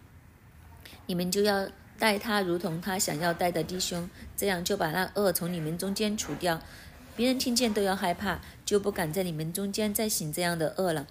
[1.06, 1.68] 你们就要
[2.00, 6.60] 待他如同他想要待的弟兄，这样就把那恶从你们中间除掉。
[7.16, 11.06] 别人听见都要害怕，就不敢在你们中间再行这样的恶了。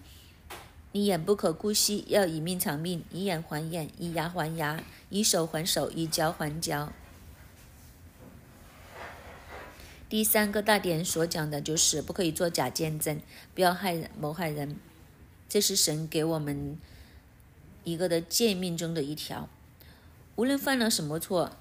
[0.94, 6.92] 你眼不可姑息，要以命偿命，以眼还眼，以牙还牙，以手还手，以脚还脚。
[10.10, 13.18] 第三个大点所讲的就是不可以做假见证，
[13.54, 14.76] 不要害人谋害人，
[15.48, 16.76] 这是神给我们
[17.84, 19.48] 一个的诫命中的一条。
[20.36, 21.56] 无论犯了什么错，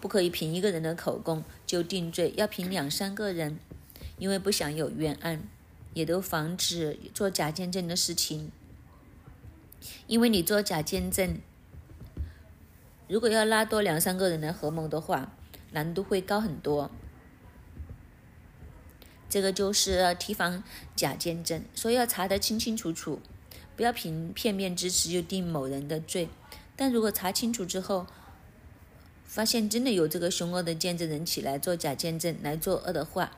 [0.00, 3.58] 不可以凭一个人的口供就定罪，要凭两三个人，
[4.18, 5.42] 因为不想有冤案，
[5.94, 8.52] 也都防止做假见证的事情。
[10.06, 11.40] 因为你做假见证，
[13.08, 15.32] 如果要拉多两三个人来合谋的话，
[15.72, 16.90] 难度会高很多。
[19.28, 20.62] 这个就是提防
[20.94, 23.20] 假见证，所以要查得清清楚楚，
[23.74, 26.28] 不要凭片面之词就定某人的罪。
[26.76, 28.06] 但如果查清楚之后，
[29.24, 33.32] 发现真的有这个凶恶的见证人起来做假见证来作恶的话，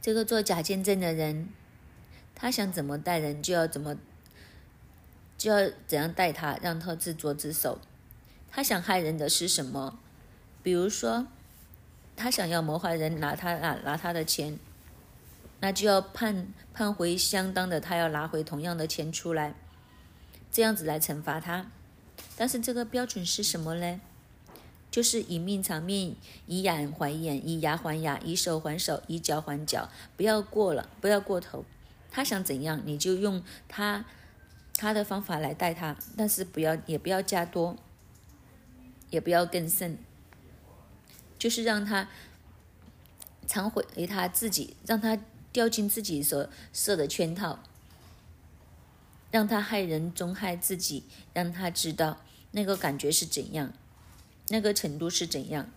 [0.00, 1.50] 这个做假见证的人，
[2.34, 3.96] 他想怎么待人就要怎么。
[5.38, 7.78] 就要怎样待他，让他自作自受。
[8.50, 9.98] 他想害人的是什么？
[10.62, 11.28] 比如说，
[12.16, 14.58] 他想要谋害人，拿他拿拿他的钱，
[15.60, 19.54] 那就要判判回相当的，他要拿回同样的钱出来，
[20.50, 21.70] 这样子来惩罚他。
[22.36, 24.00] 但是这个标准是什么呢？
[24.90, 26.16] 就是以命偿命，
[26.46, 31.64] 以眼还眼，以牙还牙，以手还手，以脚还脚，不要过了，不要过头。
[32.10, 34.04] 他想怎样，你就用他。
[34.78, 37.76] 他的方法来带他，但是不要也不要加多，
[39.10, 39.98] 也不要更甚，
[41.36, 42.08] 就是让他
[43.48, 45.18] 常回他自己，让他
[45.50, 47.58] 掉进自己所设的圈套，
[49.32, 51.02] 让他害人终害自己，
[51.34, 52.20] 让他知道
[52.52, 53.72] 那个感觉是怎样，
[54.50, 55.68] 那个程度是怎样。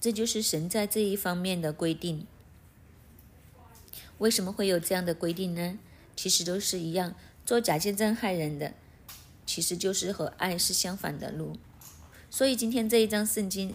[0.00, 2.26] 这就是神在这一方面的规定。
[4.16, 5.78] 为什么会有这样的规定呢？
[6.20, 7.14] 其实都是一样，
[7.46, 8.74] 做假见证害人的，
[9.46, 11.56] 其实就是和爱是相反的路。
[12.28, 13.74] 所以今天这一章圣经，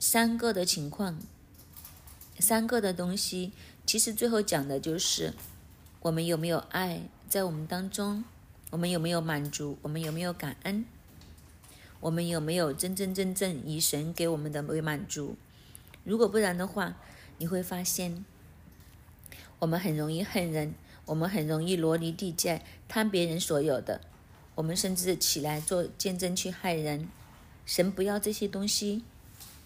[0.00, 1.20] 三个的情况，
[2.38, 3.52] 三个的东西，
[3.84, 5.34] 其实最后讲的就是
[6.00, 8.24] 我们有没有爱在我们当中，
[8.70, 10.86] 我们有没有满足，我们有没有感恩，
[12.00, 15.36] 我们有没有真真正正以神给我们的为满足。
[16.04, 16.96] 如果不然的话，
[17.36, 18.24] 你会发现，
[19.58, 20.72] 我们很容易恨人。
[21.06, 24.00] 我们很容易罗离地界，贪别人所有的，
[24.54, 27.08] 我们甚至起来做见证去害人。
[27.66, 29.02] 神不要这些东西，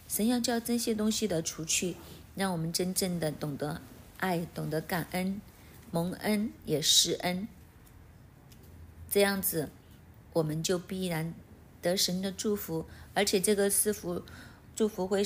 [0.09, 1.97] 神要叫这些东西的除去，
[2.35, 3.81] 让我们真正的懂得
[4.19, 5.41] 爱，懂得感恩，
[5.91, 7.47] 蒙恩也施恩。
[9.11, 9.69] 这样子，
[10.33, 11.33] 我们就必然
[11.81, 14.23] 得神的祝福，而且这个赐福、
[14.75, 15.25] 祝福会，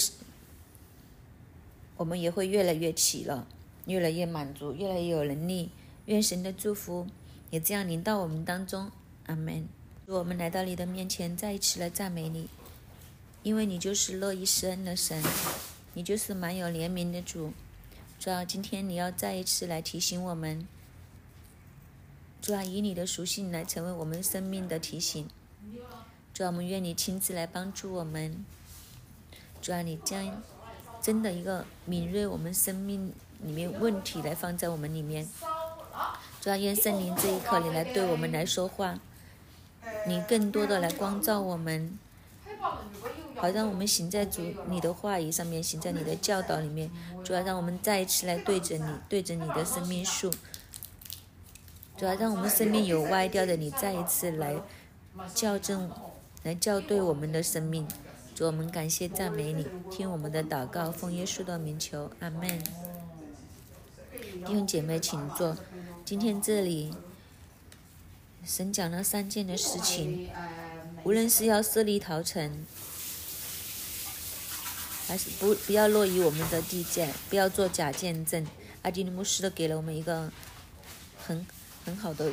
[1.96, 3.46] 我们也会越来越起了，
[3.86, 5.70] 越来越满足，越来越有能力。
[6.07, 7.07] 愿神的祝福
[7.50, 8.90] 也这样临到我们当中，
[9.26, 9.68] 阿门。
[10.07, 12.48] 我们来到你的面前，再一次来赞美你，
[13.42, 15.22] 因为你就是乐意施恩的神，
[15.94, 17.53] 你就是满有怜悯的主。
[18.18, 20.66] 主要今天你要再一次来提醒我们，
[22.40, 25.28] 主要以你的属性来成为我们生命的提醒。
[26.34, 28.44] 主要我们愿你亲自来帮助我们。
[29.61, 30.42] 主要你将
[31.00, 33.12] 真的一个敏锐我们生命
[33.44, 35.28] 里面问题来放在我们里面。
[36.43, 38.99] 主要愿圣灵这一刻，你来对我们来说话，
[40.09, 41.97] 你更多的来光照我们，
[43.36, 46.90] 好让我们行在主你的话语上面，行在你的教导里面。
[47.22, 50.32] 主要让我们再一次来对着你，对着你的生命树。
[51.97, 54.57] 主要让我们生命有歪掉的，你再一次来
[55.32, 55.88] 校正，
[56.43, 57.86] 来校对我们的生命。
[58.34, 62.61] 主，我们感谢赞美你，听我们的祷告，奉耶稣的名求，阿门。
[64.45, 65.57] 弟兄姐妹，请坐。
[66.05, 66.92] 今天这里
[68.44, 70.28] 神讲了三件的事情，
[71.05, 72.66] 无论是要设立陶城，
[75.07, 78.44] 还是不不要落于我们的地界，不要做假见证。
[78.82, 80.30] 阿基尼牧师都给了我们一个
[81.24, 81.46] 很
[81.84, 82.32] 很好的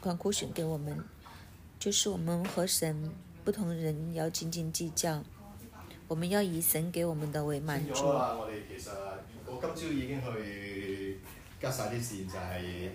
[0.00, 1.04] 广库选给我们，
[1.78, 3.12] 就是我们和神
[3.44, 5.22] 不同人要斤斤计较，
[6.08, 8.04] 我们要以神给我们的为满足。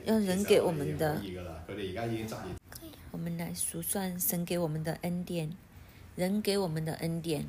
[0.06, 1.22] 要人给我们的，
[3.12, 5.56] 我们来数算神给我们的恩典，
[6.16, 7.46] 人给我们的恩典。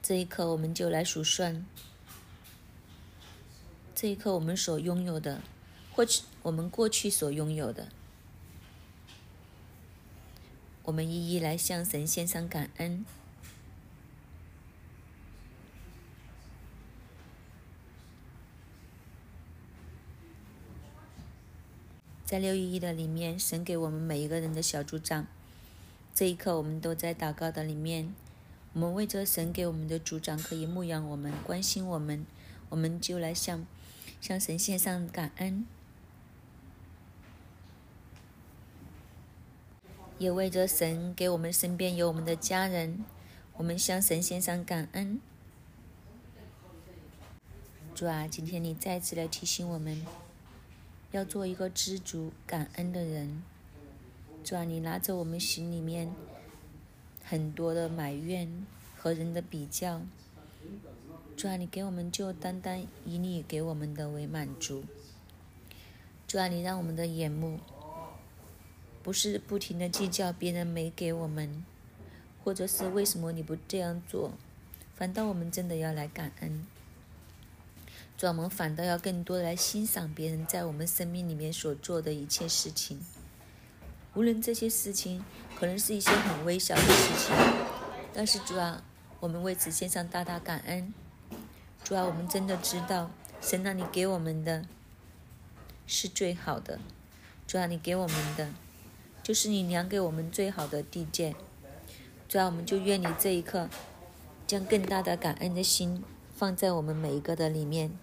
[0.00, 1.64] 这一刻，我们就来数算。
[3.94, 5.42] 这一刻，我们所拥有的，
[5.92, 7.88] 或者我们过去所拥有的，
[10.82, 13.04] 我们一一来向神献上感恩。
[22.32, 25.26] 在六一一的里面，神给我们每一个人的小组长。
[26.14, 28.14] 这一刻，我们都在祷告的里面，
[28.72, 32.24] 我们为着神给我们的组长可以牧养我们、关心我们，
[32.70, 33.66] 我们就来向
[34.18, 35.66] 向神献上感恩，
[40.16, 43.04] 也为着神给我们身边有我们的家人，
[43.58, 45.20] 我们向神献上感恩。
[47.94, 50.21] 主啊，今天你再次来提醒我们。
[51.12, 53.42] 要做一个知足感恩的人，
[54.42, 56.10] 主啊，你拿着我们心里面
[57.22, 58.66] 很多的埋怨
[58.98, 60.00] 和人的比较，
[61.36, 64.84] 主啊，你给我们就单单以你给我们的为满足，
[66.26, 67.60] 主啊，你让我们的眼目
[69.02, 71.62] 不是不停的计较别人没给我们，
[72.42, 74.32] 或者是为什么你不这样做，
[74.94, 76.64] 反倒我们真的要来感恩。
[78.28, 83.04] 我们反倒要更多的来欣赏别人在我们生命里面所做的一切事情，
[84.14, 85.24] 无论这些事情
[85.58, 87.34] 可能是一些很微小的事情，
[88.14, 88.84] 但是主啊，
[89.18, 90.94] 我们为此献上大大感恩。
[91.82, 93.10] 主啊，我们真的知道，
[93.40, 94.64] 神啊，你给我们的
[95.84, 96.78] 是最好的。
[97.48, 98.50] 主啊，你给我们的
[99.20, 101.34] 就是你量给我们最好的地界。
[102.28, 103.68] 主啊，我们就愿你这一刻
[104.46, 106.04] 将更大的感恩的心
[106.42, 107.96] 放在我们每一个的里面。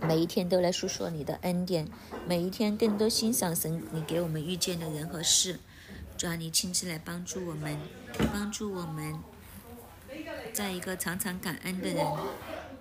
[0.00, 1.88] 每一天都来诉说你的恩典，
[2.28, 5.58] 每一天更多欣赏神你给我们遇见的人和事，
[6.16, 7.76] 主啊，你亲自来帮助我们，
[8.32, 9.18] 帮助我们，
[10.52, 12.06] 在一个常常感恩的人，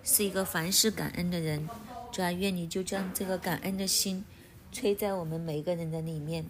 [0.04, 1.68] 是一个凡事感恩的人，
[2.12, 4.24] 主啊，愿你就将这个感恩的心
[4.72, 6.46] 吹在我们每一个人的里面，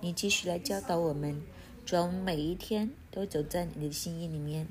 [0.00, 1.42] 你继续来教导我们，
[1.84, 4.68] 主啊，我们每一天都走在你的心意里面。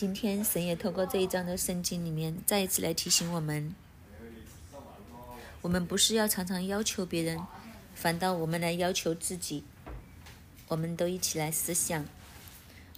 [0.00, 3.74] 今天神也透过这一章的圣经里面，再一次来提醒我们：
[5.60, 7.38] 我们不是要常常要求别人，
[7.94, 9.62] 反倒我们来要求自己。
[10.68, 12.06] 我们都一起来思想：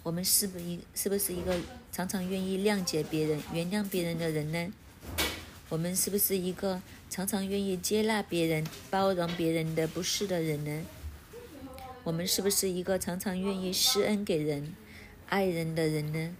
[0.04, 1.58] 我们是不一是不是一个
[1.90, 4.72] 常常愿意谅解别人、原谅别人的人呢？
[5.70, 6.80] 我们是不是一个
[7.10, 10.86] 常常愿意接纳别人、包容别人的不是的人呢？
[12.04, 14.72] 我们是不是一个常常愿意施恩给人、
[15.28, 16.36] 爱人的人呢？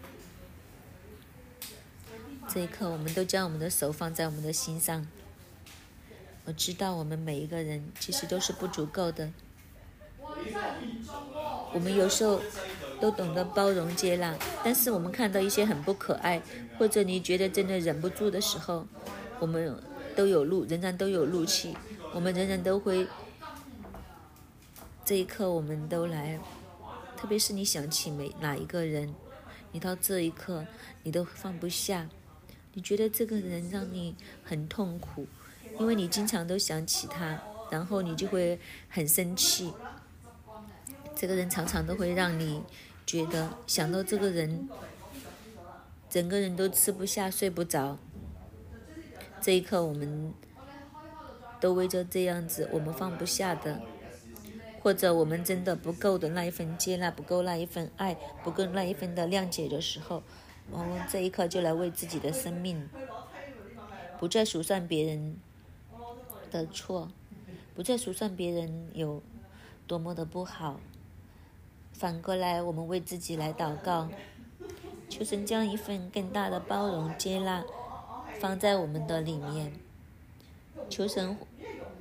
[2.53, 5.07] 这一刻，我们都将我们的手放在我们的心上。
[6.45, 9.31] 我知道，我们每一个人其实都是不足够的。
[11.73, 12.43] 我们有时候
[13.01, 16.43] 都懂得包容接纳，但是我们看到一些很不可爱，
[16.79, 18.87] 或者你觉得真的忍不住的时候，
[19.39, 19.75] 我们
[20.15, 21.75] 都有怒，仍然都有怒气，
[22.13, 23.07] 我们人人都会。
[25.07, 26.39] 这一刻，我们都来，
[27.17, 29.15] 特别是你想起每哪一个人，
[29.73, 30.67] 你到这一刻，
[31.03, 32.07] 你都放不下。
[32.75, 35.27] 你觉得这个人让你很痛苦，
[35.79, 38.59] 因为你经常都想起他，然后你就会
[38.89, 39.73] 很生气。
[41.15, 42.63] 这个人常常都会让你
[43.07, 44.69] 觉得想到这个人，
[46.09, 47.99] 整个人都吃不下、睡不着。
[49.41, 50.33] 这一刻，我们
[51.61, 53.83] 都为着这样子我们放不下的，
[54.81, 60.23] 或者我们真的不够的那一份接纳，不够那一份爱，不够那一份的谅解的时候。
[60.71, 62.89] 我们这一刻就来为自己的生命，
[64.19, 65.37] 不再数算别人
[66.51, 67.11] 的错，
[67.75, 69.23] 不再数算别人有
[69.87, 70.81] 多么的不好。
[71.93, 74.09] 反过来，我们为自己来祷告，
[75.09, 77.65] 求神将一份更大的包容接纳
[78.41, 79.73] 放在我们的里面，
[80.89, 81.37] 求神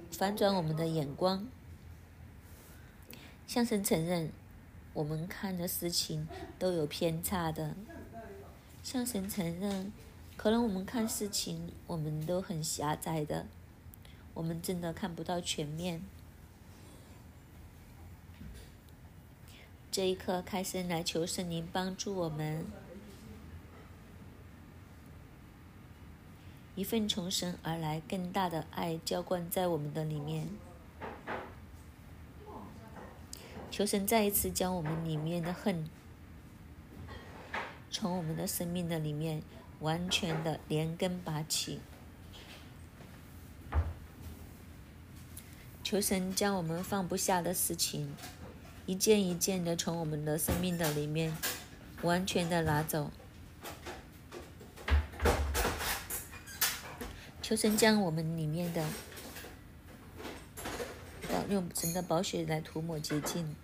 [0.10, 1.46] 反转我们的眼光，
[3.46, 4.32] 向神承认
[4.94, 7.76] 我们看的事情都有偏差的。
[8.84, 9.92] 向神承认，
[10.36, 13.48] 可能我们看事情，我们都很狭窄的，
[14.34, 16.02] 我们真的看不到全面。
[19.92, 22.66] 这一刻，开始来求圣灵帮助我们，
[26.76, 30.48] 一份从神而来更大的爱浇灌在我们的里面。
[33.70, 35.90] 求神再一次将我们里面的恨，
[37.92, 39.44] 从我们的生命的里面
[39.82, 41.80] 完全的连根拔起。
[45.84, 48.16] 求神将我们放不下的事情。
[48.88, 51.38] 一件一件的从我们的生命的里面
[52.02, 53.12] 完全的拿走，
[57.42, 58.84] 求神将我们里面的
[61.50, 63.56] 用神的宝血来涂抹洁净，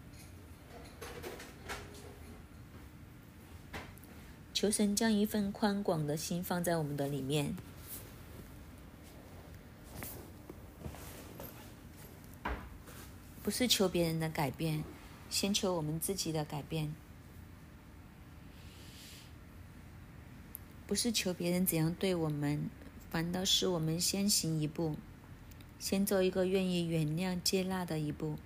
[4.57, 7.55] 求神将一份宽广的心放在我们的里面，
[13.43, 14.83] 不是求别人的改变。
[15.29, 16.95] 先求我们自己的改变，
[20.87, 22.67] 不是求别人怎样对我们，
[23.11, 24.95] 反倒是我们先行一步，
[25.77, 28.39] 先做一个愿意原谅、接纳的一步。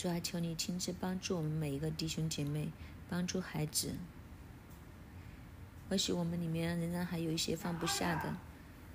[0.00, 2.70] 主啊，求你亲自帮助我们每一个弟兄姐妹，
[3.10, 3.96] 帮助孩子。
[5.90, 8.34] 或许我们里面仍然还有一些放不下的，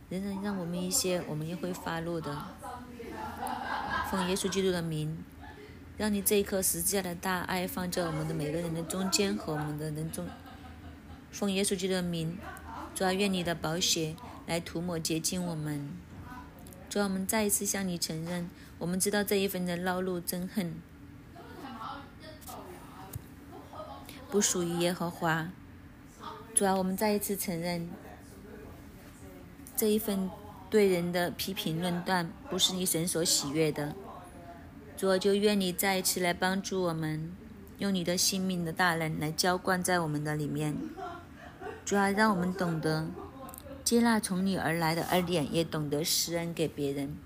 [0.10, 2.48] 仍然让我们一些我们也会发怒的。
[4.10, 5.24] 奉耶稣基督的名，
[5.96, 10.28] 让你这一颗十字架的大爱放在我们的每个人的中间和我们的人中。
[11.30, 12.36] 奉耶稣基督的名，
[12.96, 14.16] 主要愿你的宝血
[14.48, 15.88] 来涂抹洁净我们。
[16.90, 18.50] 主要我们再一次向你承认，
[18.80, 20.74] 我们知道这一份的恼怒憎恨
[24.30, 25.50] 不属于耶和华。
[26.54, 27.90] 主要我们再一次承认，
[29.76, 30.30] 这一份
[30.70, 33.94] 对人的批评论断不是你神所喜悦的。
[34.98, 37.32] 主啊，就愿你再一次来帮助我们，
[37.80, 40.78] 用你的性命的大能来浇灌在我们的里面。
[41.84, 43.06] 主要让我们懂得
[43.84, 47.18] 接纳从你而来的恩典，也懂得施恩给别人。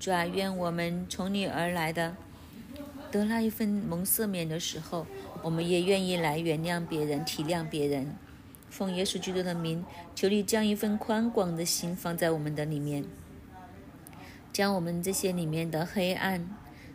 [0.00, 2.16] 主啊，愿我们从你而来的
[3.10, 5.06] 得那一份蒙赦免的时候，
[5.42, 8.16] 我们也愿意来原谅别人、体谅别人。
[8.70, 9.84] 奉耶稣基督的名，
[10.14, 13.04] 求你将一份宽广的心放在我们的里面，
[14.52, 16.46] 将我们这些里面的黑暗、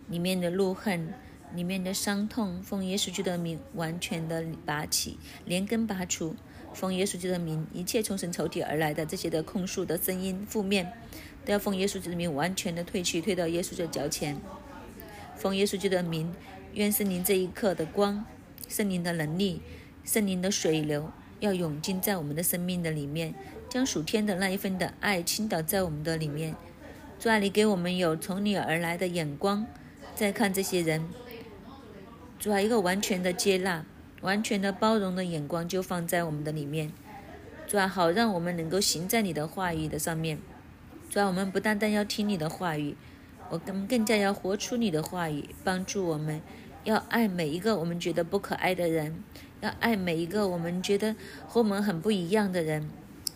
[0.07, 1.13] 里面的怒恨、
[1.55, 6.35] 里面的伤痛，奉耶稣基督的名完全的拔起，连根拔除。
[6.73, 10.91] 奉耶稣基督的名，一切从神仇敌而来的这些的控诉的声音、负面，
[11.45, 14.39] 都要奉耶稣基督的名完全的退去，退到耶稣的脚前。
[15.35, 16.33] 奉耶稣基督的名，
[16.73, 18.25] 愿圣灵这一刻的光、
[18.67, 19.61] 圣灵的能力、
[20.03, 21.11] 圣灵的水流。
[21.39, 23.35] 要涌进在我们的生命的里面，
[23.67, 26.55] 将属天的那一份的爱倾倒在我们的里面。
[27.19, 29.67] 主啊，你给我们有从你而来的眼光，
[30.15, 31.05] 再看这些人。
[32.39, 33.85] 主啊，一个完全的接纳、
[34.21, 36.93] 完全的包容的眼光就放在我们的里面。
[37.67, 40.39] 主啊，好让我们能够行在你的话语的上面。
[41.09, 42.95] 主啊，我们不单单要听你的话语，
[43.49, 46.41] 我更更加要活出你的话语，帮助我们
[46.83, 49.23] 要爱每一个我们觉得不可爱的人。
[49.61, 51.15] 要爱每一个我们觉得
[51.47, 52.89] 和我们很不一样的人，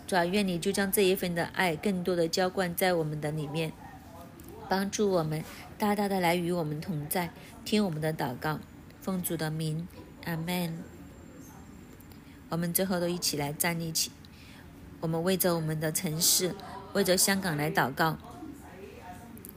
[0.05, 3.71] 主啊，愿你就将这一份的爱更多的浇灌在我们的里面，
[4.67, 5.41] 帮助我们
[5.77, 7.31] 大大的来与我们同在，
[7.63, 8.59] 听我们的祷告，
[8.99, 9.87] 奉主的名，
[10.25, 10.77] 阿门。
[12.49, 14.11] 我们最后都一起来站立起，
[14.99, 16.53] 我们为着我们的城市，
[16.91, 18.17] 为着香港来祷告。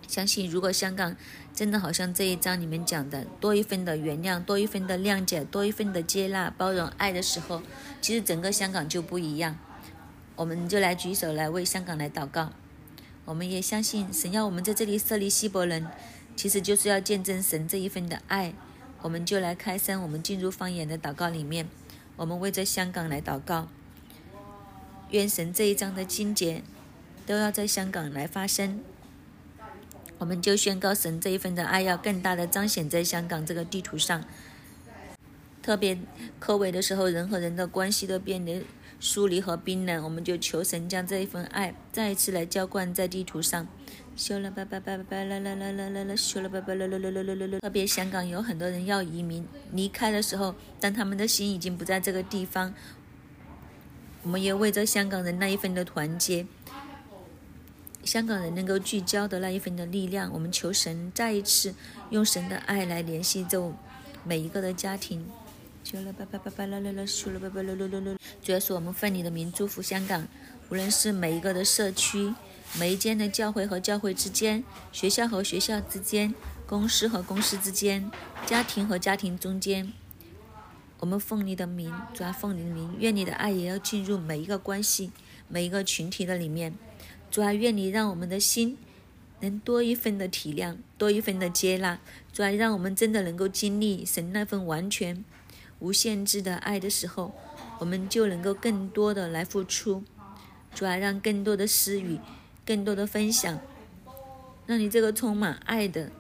[0.07, 1.17] 相信如果香港。
[1.55, 7.61] 真的好像这一章里面讲的，多一分的原谅，多一分的谅解，多一分的接纳、包容、爱的时候，
[8.01, 9.59] 其实整个香港就不一样。
[10.37, 12.53] 我们就来举手来为香港来祷告。
[13.27, 15.87] 我们也相信神要我们在这里设立希伯伦，
[16.35, 18.55] 其实就是要见证神这一份的爱。
[19.03, 21.69] 我们就来开声，我们进入方言的祷告里面，
[22.17, 23.69] 我们为这香港来祷告，
[25.11, 26.63] 愿神这一章的经节
[27.27, 28.81] 都要在香港来发生。
[30.21, 34.23] 我们就宣告神这一份的爱要更大的彰显在香港这个地图上。
[35.63, 35.99] 特别
[36.39, 38.63] 扣尾的时候，人和人的关系都变得
[39.01, 43.67] 疏离和冰冷，我们就求神将这一份爱再一次来浇灌在地图上。
[44.15, 47.59] 修了拜拜拜拜啦啦啦啦啦啦，修了拜拜啦啦啦啦啦啦啦。
[47.61, 52.75] 特别香港有很多人要移民离开的时候，但他们的心已经不在这个地方。
[54.23, 56.45] 我们也为着香港人那一份的团结。
[58.03, 61.75] 香港人能够聚焦的那一份的力量，我们求神再一次
[62.09, 63.73] 用神的爱来联系这
[64.25, 65.27] 每一个的家庭，
[65.85, 65.97] 主
[68.53, 70.27] 要是我们奉你的名祝福香港，
[70.71, 72.35] 无论是每一个的社区、
[72.79, 76.35] 每一间的教会和教会之间、学校和学校之间、
[76.67, 78.11] 公司和公司之间、
[78.47, 79.93] 家庭和家庭中间，
[80.99, 85.13] 我们奉你的名，主要奉你的名，愿你的爱也要进入每一个关系、
[85.49, 86.75] 每一个群体的里面。
[87.31, 88.77] 主要愿你让我们的心
[89.41, 91.99] 能多一份的体谅，多一份的接纳。
[92.33, 95.25] 主要让我们真的能够经历神那份完全。
[95.79, 97.33] 无限制的爱的时候，
[97.79, 100.05] 我们就能够更多的来付出，
[100.75, 102.19] 主要让更多的私语，
[102.67, 103.59] 更多的分享，
[104.67, 106.13] 让你这个充满爱的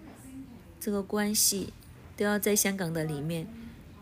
[0.81, 1.75] 这个关系
[2.17, 3.47] 都要在香港的里面。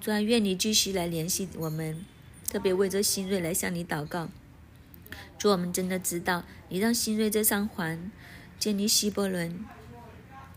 [0.01, 2.05] 主要愿你继续来联系我们，
[2.49, 4.29] 特别为这新锐来向你祷告。
[5.39, 8.11] 主，我们真的知道你让新锐这上环
[8.59, 9.65] 建立希伯伦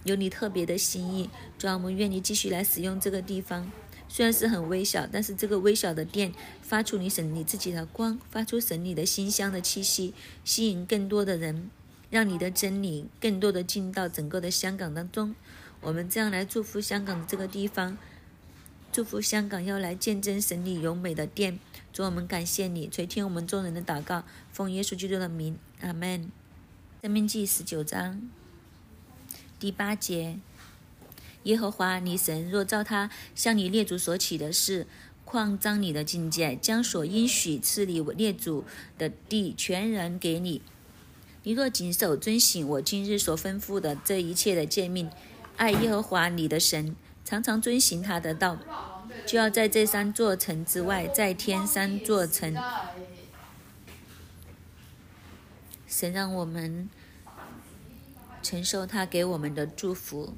[0.04, 1.30] 有你特别的心意。
[1.58, 3.72] 主，我们愿你继续来使用这个地方。
[4.08, 11.70] 虽然是很微小，但是这个微小的店发出你神你自己的光，发出神你的馨香的气息，吸引更多的人，
[12.10, 15.34] 让你的真理更多的进到整个的香港当中。
[15.80, 17.97] 我们这样来祝福香港的这个地方，
[18.92, 21.58] 祝福香港要来见证神你柔美的殿。
[21.94, 26.30] 主，我们感谢你垂听我们众人的祷告，奉耶稣基督的名，阿门。
[27.02, 28.30] 生命记十九章
[29.58, 30.39] 第八节。
[31.44, 34.86] 耶和华你神若照他向你列祖所起的事，
[35.24, 38.66] 扩张你的境界，将所应许赐你列祖
[38.98, 40.62] 的地全然给你，
[41.44, 45.10] 你若谨守遵行我今日所吩咐的这一切的诫命，
[45.56, 46.96] 爱耶和华你的神，
[47.32, 48.60] 常常遵行他的道，
[49.26, 52.54] 就要在这三座城之外再添三座城。
[55.88, 56.90] 神让我们
[58.44, 60.34] 承受他给我们的祝福。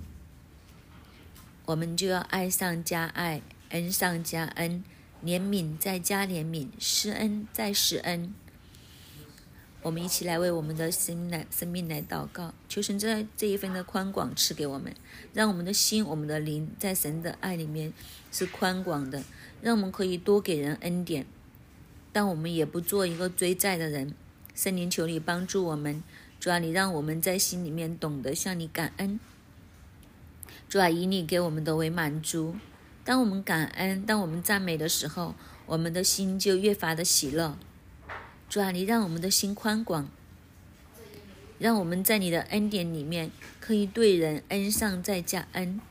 [1.66, 4.84] 我们就要爱上加爱，恩上加恩，
[5.24, 8.36] 怜悯再加怜悯，施恩再施恩。
[9.84, 14.96] 我们一起来为我们的生来生命来祷告，求神在这一份的宽广赐给我们，
[15.34, 17.92] 让我们的心、我们的灵在神的爱里面
[18.32, 19.22] 是宽广的，
[19.62, 21.26] 让我们可以多给人恩典，
[22.14, 24.16] 但我们也不做一个追债的人。
[24.56, 26.02] 圣灵，求你帮助我们，
[26.40, 29.20] 主要你让我们在心里面懂得向你感恩。
[30.70, 32.56] 主啊，以你给我们的为满足。
[33.04, 37.58] 当我们感恩，当我们赞美的时候，我们的心就越发的喜乐。
[38.54, 40.08] 主啊，你让我们的心宽广，
[41.58, 45.82] 让我们在你的恩典里面可以对人恩上再加恩。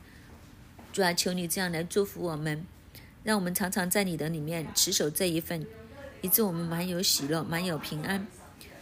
[0.93, 2.65] 主啊，求你这样来祝福我们，
[3.21, 5.67] 让我们常常在你的里面持守这一份，
[6.21, 8.25] 以致我们满有喜乐，满有平安。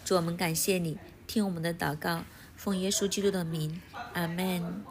[0.05, 2.23] 主，我们感谢你，听我们的祷告，
[2.55, 3.81] 奉耶稣基督的名，
[4.13, 4.83] 阿门。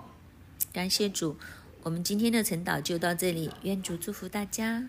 [0.72, 1.36] 感谢主，
[1.84, 3.52] 我们今天的晨祷就到这里。
[3.62, 4.88] 愿主祝福大家。